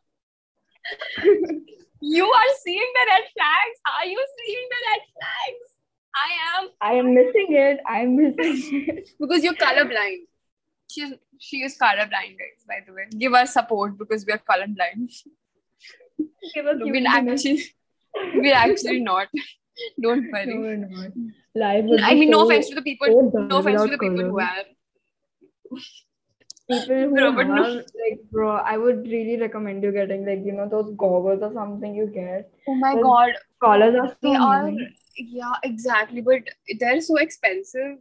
You 2.00 2.24
are 2.24 2.54
seeing 2.62 2.92
the 2.94 3.06
red 3.08 3.24
flags. 3.34 3.80
Are 3.98 4.06
you 4.06 4.24
seeing 4.38 4.68
the 4.70 4.76
red 4.90 5.00
flags? 5.14 5.66
I 6.16 6.30
am 6.58 6.68
I 6.80 6.92
am 6.94 7.14
missing 7.14 7.48
it. 7.50 7.80
I'm 7.86 8.16
missing 8.16 8.86
it. 8.88 9.10
because 9.20 9.44
you're 9.44 9.54
colorblind. 9.54 10.26
She's 10.90 11.12
she 11.38 11.58
is 11.58 11.76
colorblind, 11.78 12.38
guys. 12.40 12.64
By 12.66 12.80
the 12.86 12.92
way, 12.92 13.06
give 13.16 13.34
us 13.34 13.52
support 13.54 13.98
because 13.98 14.24
we 14.26 14.32
are 14.32 14.42
colorblind. 14.48 15.12
Give 16.54 16.66
us 16.66 16.76
We're 16.80 17.06
actually, 17.06 17.62
we're 18.34 18.54
actually 18.54 19.00
not. 19.00 19.28
Don't 20.02 20.24
No, 20.24 20.32
worry. 20.32 20.58
we're 20.58 20.76
not. 20.76 21.10
Life 21.54 21.84
would 21.86 22.00
I 22.00 22.14
be 22.14 22.20
mean, 22.20 22.30
no 22.30 22.44
offense 22.46 22.68
to 22.68 22.74
the 22.74 22.82
people. 22.82 23.08
so 23.32 23.38
No 23.38 23.58
offense 23.58 23.82
to 23.82 23.90
the 23.90 23.98
people 23.98 24.22
who 24.22 24.38
colours. 24.38 24.48
are. 24.48 24.64
People 26.68 26.96
who 27.10 27.14
Bro, 27.16 27.32
but 27.32 27.46
have, 27.46 27.54
no- 27.56 27.74
like, 27.74 28.20
bro, 28.30 28.50
I 28.50 28.76
would 28.76 29.06
really 29.06 29.36
recommend 29.40 29.82
you 29.82 29.92
getting, 29.92 30.24
like, 30.26 30.44
you 30.44 30.52
know, 30.52 30.68
those 30.68 30.90
goggles 30.96 31.42
or 31.42 31.52
something 31.52 31.94
you 31.94 32.06
get. 32.06 32.50
Oh 32.68 32.74
my 32.74 32.94
Well, 32.94 33.02
god, 33.04 33.32
Collars 33.62 33.94
are 34.00 34.08
so 34.08 34.16
they 34.22 34.34
are 34.34 34.70
yeah 35.16 35.52
exactly 35.64 36.20
but 36.22 36.42
they're 36.78 37.00
so 37.00 37.16
expensive 37.16 37.98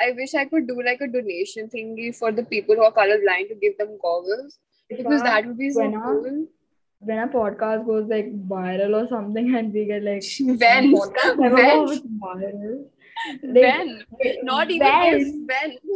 i 0.00 0.12
wish 0.12 0.34
i 0.34 0.44
could 0.46 0.66
do 0.66 0.82
like 0.82 1.00
a 1.02 1.06
donation 1.06 1.68
thingy 1.68 2.16
for 2.16 2.32
the 2.32 2.44
people 2.44 2.74
who 2.74 2.82
are 2.84 2.92
colorblind 2.92 3.48
to 3.48 3.54
give 3.64 3.76
them 3.76 3.98
goggles 4.00 4.58
because 4.88 5.22
that 5.22 5.44
would 5.44 5.58
be 5.58 5.70
so 5.70 5.90
cool 5.92 6.46
when 7.04 7.18
a 7.18 7.28
podcast 7.28 7.86
goes 7.86 8.08
like 8.08 8.32
viral 8.48 9.02
or 9.02 9.08
something 9.08 9.54
and 9.58 9.72
we 9.72 9.84
get 9.86 10.02
like 10.02 10.24
when? 10.40 10.92
podcast 10.92 11.36
when? 11.38 11.50
viral. 12.18 12.84
Like, 13.42 13.54
when? 13.54 14.04
Not 14.42 14.70
even 14.70 14.88
when, 14.88 15.46
when. 15.46 15.78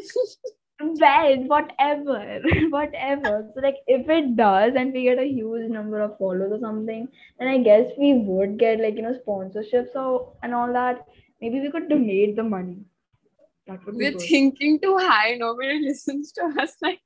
When? 0.80 1.48
Whatever. 1.48 2.30
Whatever. 2.70 3.50
So 3.52 3.60
like 3.60 3.78
if 3.88 4.08
it 4.08 4.36
does 4.36 4.74
and 4.76 4.92
we 4.92 5.02
get 5.02 5.18
a 5.18 5.24
huge 5.24 5.68
number 5.68 6.00
of 6.00 6.16
followers 6.18 6.52
or 6.52 6.60
something 6.60 7.08
then 7.36 7.48
i 7.48 7.58
guess 7.58 7.90
we 7.98 8.14
would 8.14 8.58
get 8.60 8.78
like 8.78 8.94
you 8.94 9.02
know 9.02 9.18
sponsorships 9.26 9.96
or 9.96 10.34
and 10.44 10.54
all 10.54 10.72
that. 10.72 11.04
Maybe 11.40 11.60
we 11.60 11.70
could 11.72 11.88
donate 11.88 12.36
the 12.36 12.44
money. 12.44 12.78
That 13.66 13.84
would 13.84 13.98
be 13.98 14.04
we're 14.04 14.12
good. 14.12 14.22
thinking 14.22 14.78
too 14.80 14.96
high. 14.98 15.34
Nobody 15.34 15.80
listens 15.80 16.30
to 16.32 16.42
us 16.60 16.76
like 16.80 17.00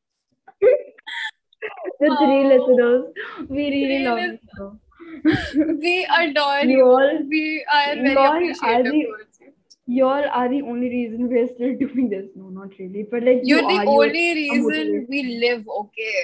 the 2.01 2.11
three 2.21 2.41
Oh. 2.45 2.51
listeners 2.53 3.03
we 3.49 3.65
really 3.77 3.99
love 4.05 4.19
you 4.21 4.79
we 5.83 5.95
adore 6.19 6.61
You 6.73 6.85
all- 6.91 7.19
we 7.33 7.65
are 7.79 7.95
very 7.95 8.17
all 8.17 8.37
appreciative 8.37 8.93
the- 8.93 9.03
towards 9.07 9.41
you 9.41 9.51
y'all 9.99 10.29
are 10.41 10.49
the 10.49 10.61
only 10.75 10.89
reason 10.97 11.29
we're 11.33 11.49
still 11.55 11.75
doing 11.85 12.09
this 12.15 12.29
no 12.37 12.49
not 12.61 12.79
really 12.79 13.03
but 13.15 13.23
like 13.31 13.41
You're 13.51 13.63
you 13.63 13.69
the 13.73 13.79
are, 13.81 13.85
you 13.85 13.91
are- 13.91 14.05
only 14.07 14.29
reason 14.43 15.07
we 15.17 15.23
live, 15.45 15.65
okay? 15.81 16.15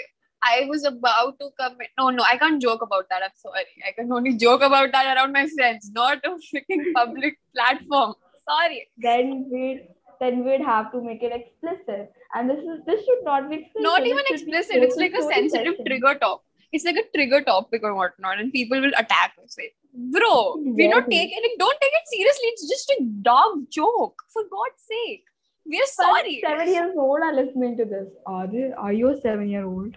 I 0.40 0.66
was 0.70 0.84
about 0.84 1.38
to 1.40 1.46
commit. 1.60 1.88
No, 1.98 2.10
no, 2.10 2.22
I 2.22 2.36
can't 2.40 2.62
joke 2.62 2.80
about 2.82 3.08
that. 3.10 3.22
I'm 3.24 3.32
sorry. 3.34 3.64
I 3.88 3.90
can 3.90 4.12
only 4.12 4.34
joke 4.42 4.62
about 4.62 4.92
that 4.92 5.08
around 5.16 5.32
my 5.32 5.48
friends, 5.54 5.90
not 5.92 6.18
a 6.24 6.30
freaking 6.48 6.84
public 6.94 7.38
platform. 7.56 8.14
Sorry. 8.50 8.78
then 9.06 9.32
we'd 9.50 9.88
then 10.20 10.44
we'd 10.44 10.60
have 10.60 10.90
to 10.92 11.00
make 11.00 11.22
it 11.22 11.32
explicit 11.32 12.12
and 12.34 12.50
this 12.50 12.58
is 12.58 12.80
this 12.86 13.04
should 13.04 13.24
not 13.24 13.48
be 13.48 13.56
explicit. 13.56 13.82
Not 13.82 14.06
even 14.06 14.24
explicit. 14.28 14.76
It's 14.76 14.96
like 14.96 15.14
a 15.14 15.22
sensitive 15.22 15.74
session. 15.74 15.86
trigger 15.86 16.14
top. 16.20 16.44
It's 16.72 16.84
like 16.84 16.96
a 16.96 17.04
trigger 17.16 17.42
topic 17.42 17.82
or 17.82 17.94
whatnot, 17.94 18.38
and 18.38 18.52
people 18.52 18.80
will 18.80 18.92
attack 18.98 19.32
us. 19.42 19.56
Like, 19.56 19.74
bro, 19.94 20.56
we're 20.58 20.90
not 20.90 21.08
Exactly. 21.08 21.16
taking 21.16 21.40
it. 21.42 21.58
Don't 21.58 21.80
take 21.80 21.92
it 21.94 22.06
seriously. 22.06 22.48
It's 22.48 22.68
just 22.68 22.90
a 22.90 23.02
dog 23.22 23.70
joke. 23.70 24.22
For 24.32 24.42
God's 24.42 24.82
sake. 24.86 25.24
We're 25.70 25.86
sorry. 25.86 26.40
Seven 26.42 26.68
years 26.72 26.94
old 26.96 27.20
are 27.22 27.34
listening 27.34 27.76
to 27.76 27.84
this. 27.84 28.08
Are 28.24 28.46
they? 28.46 28.72
Are 28.72 28.92
you 28.92 29.10
a 29.10 29.20
seven 29.20 29.50
year 29.50 29.66
old? 29.66 29.96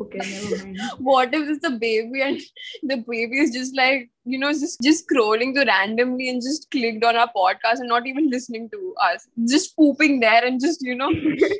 Okay, 0.00 0.18
never 0.18 0.64
mind. 0.64 0.78
what 0.98 1.34
if 1.34 1.48
it's 1.48 1.66
a 1.66 1.70
baby 1.70 2.22
and 2.22 2.40
the 2.82 2.96
baby 2.96 3.40
is 3.40 3.50
just 3.50 3.76
like 3.76 4.08
you 4.24 4.38
know 4.38 4.52
just 4.52 4.80
just 4.80 5.06
scrolling 5.06 5.54
to 5.54 5.64
randomly 5.64 6.30
and 6.30 6.40
just 6.40 6.70
clicked 6.70 7.04
on 7.04 7.16
our 7.16 7.30
podcast 7.36 7.80
and 7.80 7.88
not 7.88 8.06
even 8.06 8.30
listening 8.30 8.70
to 8.70 8.94
us 9.02 9.26
just 9.48 9.76
pooping 9.76 10.20
there 10.20 10.44
and 10.46 10.60
just 10.60 10.80
you 10.80 10.94
know 10.94 11.10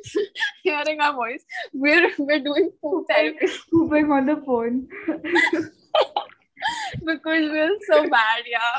hearing 0.62 1.00
our 1.00 1.12
voice 1.12 1.44
we're 1.72 2.10
we're 2.18 2.40
doing 2.40 2.70
poop 2.80 3.06
therapy 3.08 3.46
Pooping 3.70 4.10
on 4.10 4.26
the 4.26 4.36
phone. 4.46 4.88
because 7.04 7.50
we're 7.50 7.76
so 7.88 8.08
bad 8.08 8.42
yeah 8.46 8.78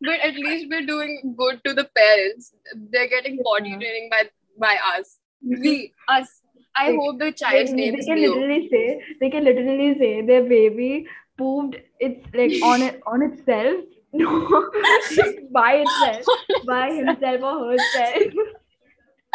but 0.00 0.20
at 0.20 0.34
least 0.34 0.66
we're 0.70 0.86
doing 0.86 1.34
good 1.36 1.60
to 1.64 1.74
the 1.74 1.84
parents. 1.96 2.54
They're 2.92 3.08
getting 3.08 3.36
Yeah. 3.38 3.78
training 3.78 4.10
by 4.10 4.22
by 4.58 4.76
us. 4.96 5.18
We 5.42 5.92
us. 6.08 6.42
I 6.76 6.90
Like, 6.90 6.96
hope 6.96 7.18
the 7.18 7.24
they, 7.26 7.32
child's 7.32 7.72
they 7.72 7.76
name 7.76 7.94
is 7.96 8.06
can 8.06 8.16
Leo. 8.16 8.34
literally 8.34 8.68
say 8.70 9.02
they 9.20 9.30
can 9.30 9.44
literally 9.44 9.98
say 9.98 10.22
their 10.22 10.42
baby 10.44 11.06
pooped 11.38 11.76
it's 11.98 12.26
like 12.34 12.52
on 12.62 12.82
it 12.82 13.00
on 13.06 13.22
itself. 13.22 13.84
No. 14.12 14.70
By 15.52 15.72
itself. 15.86 16.26
By 16.64 16.92
himself 16.92 17.42
or 17.42 17.72
herself 17.72 18.32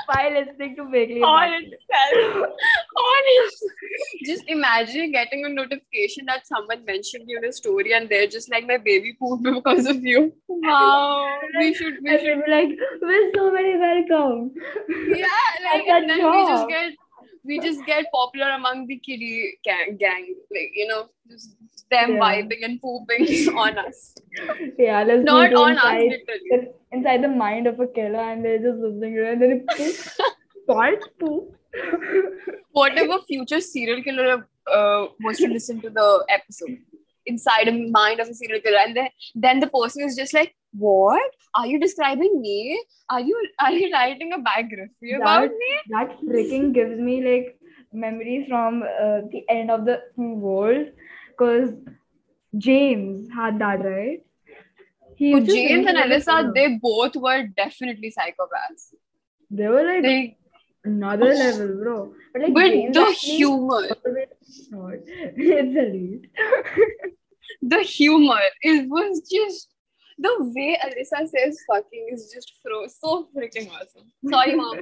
by 0.08 0.30
listening 0.30 0.76
to 0.78 0.89
vaguely 0.89 1.22
on 1.22 1.54
itself. 1.54 2.48
on. 2.98 3.50
Just 4.26 4.44
imagine 4.48 5.12
getting 5.12 5.46
a 5.46 5.50
notification 5.50 6.26
that 6.28 6.48
someone 6.48 6.84
mentioned 6.86 7.26
you 7.28 7.38
in 7.38 7.46
a 7.46 7.52
story 7.54 7.94
and 7.94 8.10
they're 8.10 8.28
just 8.28 8.50
like, 8.50 8.65
my 8.65 8.78
baby 8.78 9.15
pooped 9.20 9.44
because 9.44 9.86
of 9.86 10.04
you. 10.04 10.34
Wow. 10.48 11.30
We 11.60 11.74
should, 11.74 11.96
we 12.04 12.18
should. 12.20 12.44
be 12.46 12.52
like 12.52 12.70
we're 13.02 13.32
so 13.34 13.52
very 13.52 13.78
welcome 13.80 14.52
Yeah, 14.89 15.28
like, 15.74 15.88
and 15.88 16.10
then 16.10 16.32
we 16.32 16.46
just 16.46 16.68
get, 16.68 16.94
we 17.45 17.60
just 17.60 17.86
get 17.86 18.05
popular 18.13 18.49
among 18.51 18.88
the 18.88 18.97
kiddie 18.97 19.58
gang, 19.63 19.97
gang. 19.97 20.36
Like, 20.51 20.71
you 20.73 20.88
know, 20.88 21.10
just 21.29 21.55
them 21.91 22.13
Yeah. 22.15 22.19
vibing 22.21 22.63
and 22.67 22.81
pooping 22.81 23.25
on 23.65 23.77
us. 23.77 24.15
yeah 24.77 25.03
let's 25.03 25.23
Not 25.23 25.53
on 25.53 25.77
us, 25.77 25.84
inside, 25.84 26.13
literally. 26.13 26.69
inside 26.91 27.23
the 27.23 27.27
mind 27.27 27.67
of 27.67 27.79
a 27.79 27.88
killer 27.88 28.19
and 28.31 28.43
they're 28.43 28.58
just 28.58 28.79
listening 28.79 29.15
to 29.15 29.25
it 29.25 29.34
and 29.34 29.41
then 29.41 29.51
it 29.67 29.95
salt 30.69 31.05
poop 31.19 31.51
What 32.71 32.97
if 32.97 33.10
a 33.10 33.23
future 33.25 33.62
serial 33.62 34.01
killer 34.03 34.47
uh, 34.71 35.05
was 35.21 35.38
to 35.38 35.47
listen 35.47 35.81
to 35.81 35.89
the 35.89 36.25
episode 36.29 36.77
inside 37.25 37.67
the 37.67 37.89
mind 37.91 38.19
of 38.19 38.27
a 38.29 38.34
serial 38.34 38.62
killer, 38.62 38.77
and 38.86 38.95
then 38.95 39.08
then 39.36 39.60
the 39.60 39.67
person 39.67 40.03
is 40.03 40.15
just 40.15 40.34
like, 40.34 40.55
"What 40.77 41.31
are 41.55 41.67
you 41.67 41.79
describing 41.79 42.41
me? 42.41 42.83
Are 43.09 43.19
you 43.19 43.47
are 43.59 43.71
you 43.71 43.91
writing 43.93 44.33
a 44.33 44.39
biography 44.39 45.13
about 45.13 45.49
me?" 45.49 45.71
that 45.89 46.15
freaking 46.21 46.73
gives 46.73 46.99
me 46.99 47.17
like 47.27 47.59
memories 47.93 48.47
from 48.47 48.83
uh, 48.83 49.21
the 49.31 49.43
end 49.49 49.71
of 49.71 49.85
the 49.85 50.01
world 50.17 50.88
because 51.31 51.69
James 52.57 53.29
had 53.31 53.59
that 53.59 53.83
right. 53.85 54.21
He 55.17 55.31
So 55.33 55.39
James 55.39 55.88
and 55.88 55.97
Alyssa, 55.97 56.53
they 56.53 56.77
both 56.81 57.15
were 57.15 57.47
definitely 57.57 58.13
psychopaths. 58.17 58.93
they 59.49 59.67
were 59.67 59.83
like 59.83 60.03
They 60.03 60.38
another 60.83 61.33
level, 61.33 61.67
bro. 61.81 62.13
But 62.33 62.41
like 62.43 62.53
But 62.53 62.69
James 62.69 62.95
the 62.95 63.05
humor. 63.11 63.88
It's 65.38 65.77
elite. 65.83 66.29
the 67.61 67.79
humor 67.79 68.41
is 68.63 68.88
was 68.89 69.21
just 69.31 69.74
the 70.17 70.51
way 70.56 70.78
Alyssa 70.84 71.28
says 71.28 71.58
fucking 71.67 72.10
is 72.12 72.32
just 72.34 72.54
fro 72.62 72.88
so 72.88 73.28
freaking 73.36 73.69
awesome. 73.71 74.12
Sorry, 74.30 74.56
mom. 74.56 74.80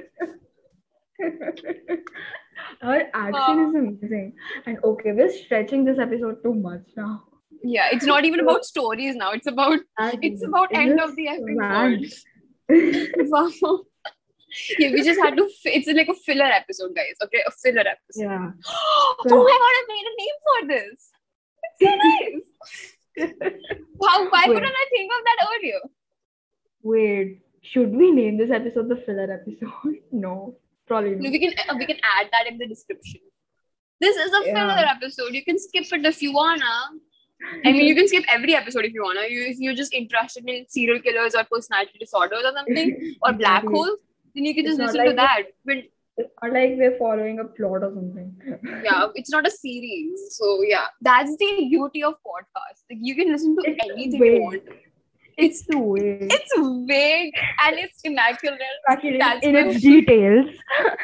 Her 2.80 3.10
action 3.14 3.60
is 3.60 3.74
uh. 3.74 3.78
amazing. 3.78 4.34
And 4.66 4.78
okay, 4.82 5.12
we're 5.12 5.30
stretching 5.30 5.84
this 5.84 5.98
episode 5.98 6.42
too 6.42 6.54
much 6.54 6.82
now. 6.96 7.24
Yeah, 7.62 7.88
it's 7.92 8.04
not 8.04 8.24
even 8.24 8.40
about 8.40 8.64
stories 8.64 9.16
now. 9.16 9.32
It's 9.32 9.46
about 9.46 9.78
it's 10.22 10.44
about 10.44 10.68
It's 10.70 10.78
end 10.78 11.00
of 11.00 11.16
the 11.16 11.28
episode. 11.28 12.12
Wow. 13.30 13.50
yeah, 14.78 14.90
we 14.92 15.02
just 15.02 15.20
had 15.20 15.36
to. 15.36 15.48
Fi- 15.62 15.72
it's 15.72 15.86
like 15.86 16.08
a 16.08 16.14
filler 16.14 16.44
episode, 16.44 16.94
guys. 16.94 17.16
Okay, 17.22 17.42
a 17.46 17.50
filler 17.50 17.80
episode. 17.80 18.22
yeah. 18.22 18.50
oh 18.68 19.16
my 19.24 19.30
god, 19.30 19.40
I 19.40 19.84
made 19.88 20.06
a 20.06 20.14
name 20.22 20.38
for 20.46 20.66
this. 20.68 21.10
It's 21.62 21.80
so 21.80 21.96
nice. 21.96 22.94
How? 23.18 24.28
Why 24.30 24.44
Wait. 24.48 24.54
couldn't 24.54 24.76
I 24.82 24.86
think 24.90 25.10
of 25.12 25.24
that 25.24 25.46
earlier? 25.54 25.80
Wait, 26.82 27.40
should 27.62 27.94
we 27.94 28.10
name 28.10 28.36
this 28.36 28.50
episode 28.50 28.88
the 28.88 28.96
filler 28.96 29.30
episode? 29.32 29.96
No, 30.12 30.56
probably 30.86 31.10
No, 31.10 31.16
not. 31.24 31.32
we 31.32 31.38
can 31.38 31.52
uh, 31.68 31.74
we 31.78 31.86
can 31.86 31.96
add 32.18 32.28
that 32.32 32.46
in 32.46 32.58
the 32.58 32.66
description. 32.66 33.20
This 34.00 34.16
is 34.16 34.32
a 34.32 34.46
Yeah. 34.46 34.54
filler 34.54 34.86
episode. 34.88 35.34
You 35.34 35.44
can 35.44 35.58
skip 35.58 35.84
it 35.92 36.04
if 36.06 36.20
you 36.22 36.32
wanna. 36.32 36.74
I 37.64 37.72
mean, 37.72 37.86
you 37.90 37.94
can 37.94 38.06
skip 38.08 38.24
every 38.32 38.54
episode 38.54 38.84
if 38.84 38.92
you 38.92 39.02
wanna. 39.02 39.22
You 39.28 39.42
if 39.46 39.58
you're 39.58 39.74
just 39.74 39.94
interested 39.94 40.48
in 40.48 40.66
serial 40.68 41.00
killers 41.00 41.34
or 41.34 41.44
personality 41.44 41.98
disorders 41.98 42.42
or 42.44 42.52
something 42.52 43.16
or 43.22 43.32
black 43.32 43.64
holes, 43.64 43.98
then 44.34 44.44
you 44.44 44.54
can 44.54 44.64
just 44.66 44.78
listen 44.78 45.04
to 45.06 45.12
that. 45.14 45.42
But 45.64 45.78
It's 46.16 46.30
not 46.42 46.52
like 46.52 46.74
we're 46.76 46.96
following 46.98 47.40
a 47.40 47.44
plot 47.44 47.82
or 47.82 47.92
something. 47.94 48.34
yeah, 48.84 49.06
it's 49.16 49.30
not 49.30 49.46
a 49.46 49.50
series. 49.50 50.20
So 50.36 50.62
yeah, 50.62 50.86
that's 51.00 51.36
the 51.36 51.66
beauty 51.68 52.02
of 52.04 52.14
podcasts. 52.26 52.82
Like 52.90 52.98
you 53.02 53.14
can 53.16 53.32
listen 53.32 53.56
to 53.56 53.70
It's 53.70 53.84
anything 53.90 54.20
vague. 54.20 54.34
you 54.36 54.42
want. 54.42 54.62
It's 55.36 55.60
It's 55.60 55.66
too 55.66 55.96
vague. 55.98 56.32
it's 56.32 56.52
vague 56.86 57.34
and 57.64 57.76
it's 57.78 58.00
immaculate. 58.04 58.60
Actually, 58.88 59.18
that's 59.18 59.44
in 59.44 59.56
its 59.56 59.80
details. 59.80 60.46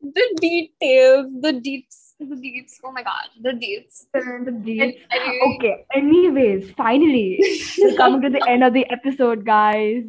The 0.00 0.24
details, 0.40 1.32
the 1.40 1.52
deeps, 1.54 2.14
the 2.20 2.36
deeps. 2.36 2.78
Oh 2.84 2.92
my 2.92 3.02
god, 3.02 3.30
the 3.42 3.52
deeps. 3.52 4.06
The 4.14 4.52
deets. 4.52 4.98
Anyway, 5.10 5.40
Okay, 5.56 5.86
anyways, 5.92 6.70
finally, 6.76 7.42
we're 7.78 7.96
coming 7.96 8.20
to 8.22 8.30
the 8.30 8.48
end 8.48 8.62
of 8.62 8.74
the 8.74 8.86
episode, 8.90 9.44
guys. 9.44 10.04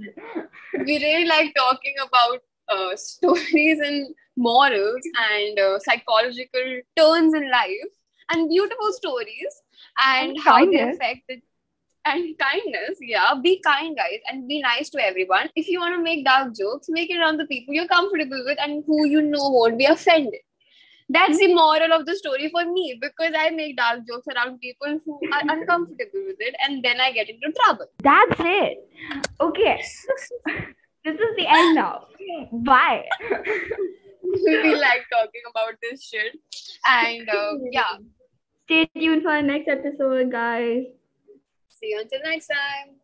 we 0.86 0.98
really 1.00 1.26
like 1.26 1.54
talking 1.56 1.96
about 2.08 2.40
uh, 2.70 2.96
stories 2.96 3.80
and 3.80 4.14
morals 4.36 5.02
and 5.32 5.60
uh, 5.60 5.80
psychological 5.80 6.82
turns 6.96 7.34
in 7.34 7.50
life 7.50 7.92
and 8.32 8.50
beautiful 8.50 8.92
stories 8.94 9.62
and, 10.06 10.32
And 10.32 10.42
how 10.42 10.66
they 10.66 10.82
affect 10.82 11.24
it. 11.30 11.44
And 12.06 12.36
kindness, 12.40 12.98
yeah. 13.02 13.34
Be 13.44 13.62
kind, 13.62 13.96
guys, 13.96 14.20
and 14.28 14.48
be 14.48 14.62
nice 14.62 14.90
to 14.92 15.04
everyone. 15.04 15.50
If 15.56 15.68
you 15.68 15.80
want 15.80 15.96
to 15.96 16.02
make 16.02 16.26
dark 16.26 16.56
jokes, 16.56 16.88
make 16.90 17.12
it 17.12 17.20
around 17.20 17.38
the 17.38 17.46
people 17.46 17.74
you're 17.74 17.88
comfortable 17.88 18.42
with 18.46 18.58
and 18.60 18.84
who 18.88 19.06
you 19.06 19.22
know 19.22 19.50
won't 19.50 19.78
be 19.78 19.86
offended. 19.86 20.40
That's 21.10 21.40
the 21.40 21.54
moral 21.54 21.92
of 21.92 22.06
the 22.06 22.16
story 22.16 22.50
for 22.50 22.66
me 22.66 22.98
because 23.02 23.34
I 23.38 23.50
make 23.50 23.78
dark 23.78 24.02
jokes 24.08 24.28
around 24.28 24.60
people 24.60 25.00
who 25.04 25.20
are 25.34 25.42
uncomfortable 25.42 26.24
with 26.28 26.38
it 26.40 26.56
and 26.64 26.84
then 26.84 27.02
I 27.02 27.12
get 27.12 27.30
into 27.30 27.52
trouble. 27.52 27.88
That's 28.04 28.40
it. 28.40 28.88
Okay, 29.42 29.82
this 31.06 31.16
is 31.16 31.36
the 31.38 31.48
end 31.48 31.76
now. 31.76 32.06
Bye. 32.52 33.06
we 34.24 34.76
like 34.76 35.06
talking 35.12 35.42
about 35.50 35.76
this 35.82 36.04
shit. 36.04 36.38
And 36.86 37.28
uh, 37.30 37.54
yeah, 37.72 37.98
Stay 38.70 38.86
tuned 38.96 39.24
for 39.24 39.30
our 39.30 39.42
next 39.42 39.68
episode, 39.68 40.32
guys. 40.32 40.84
see 41.70 41.88
you 41.88 42.02
until 42.02 42.20
next 42.24 42.48
time. 42.48 42.99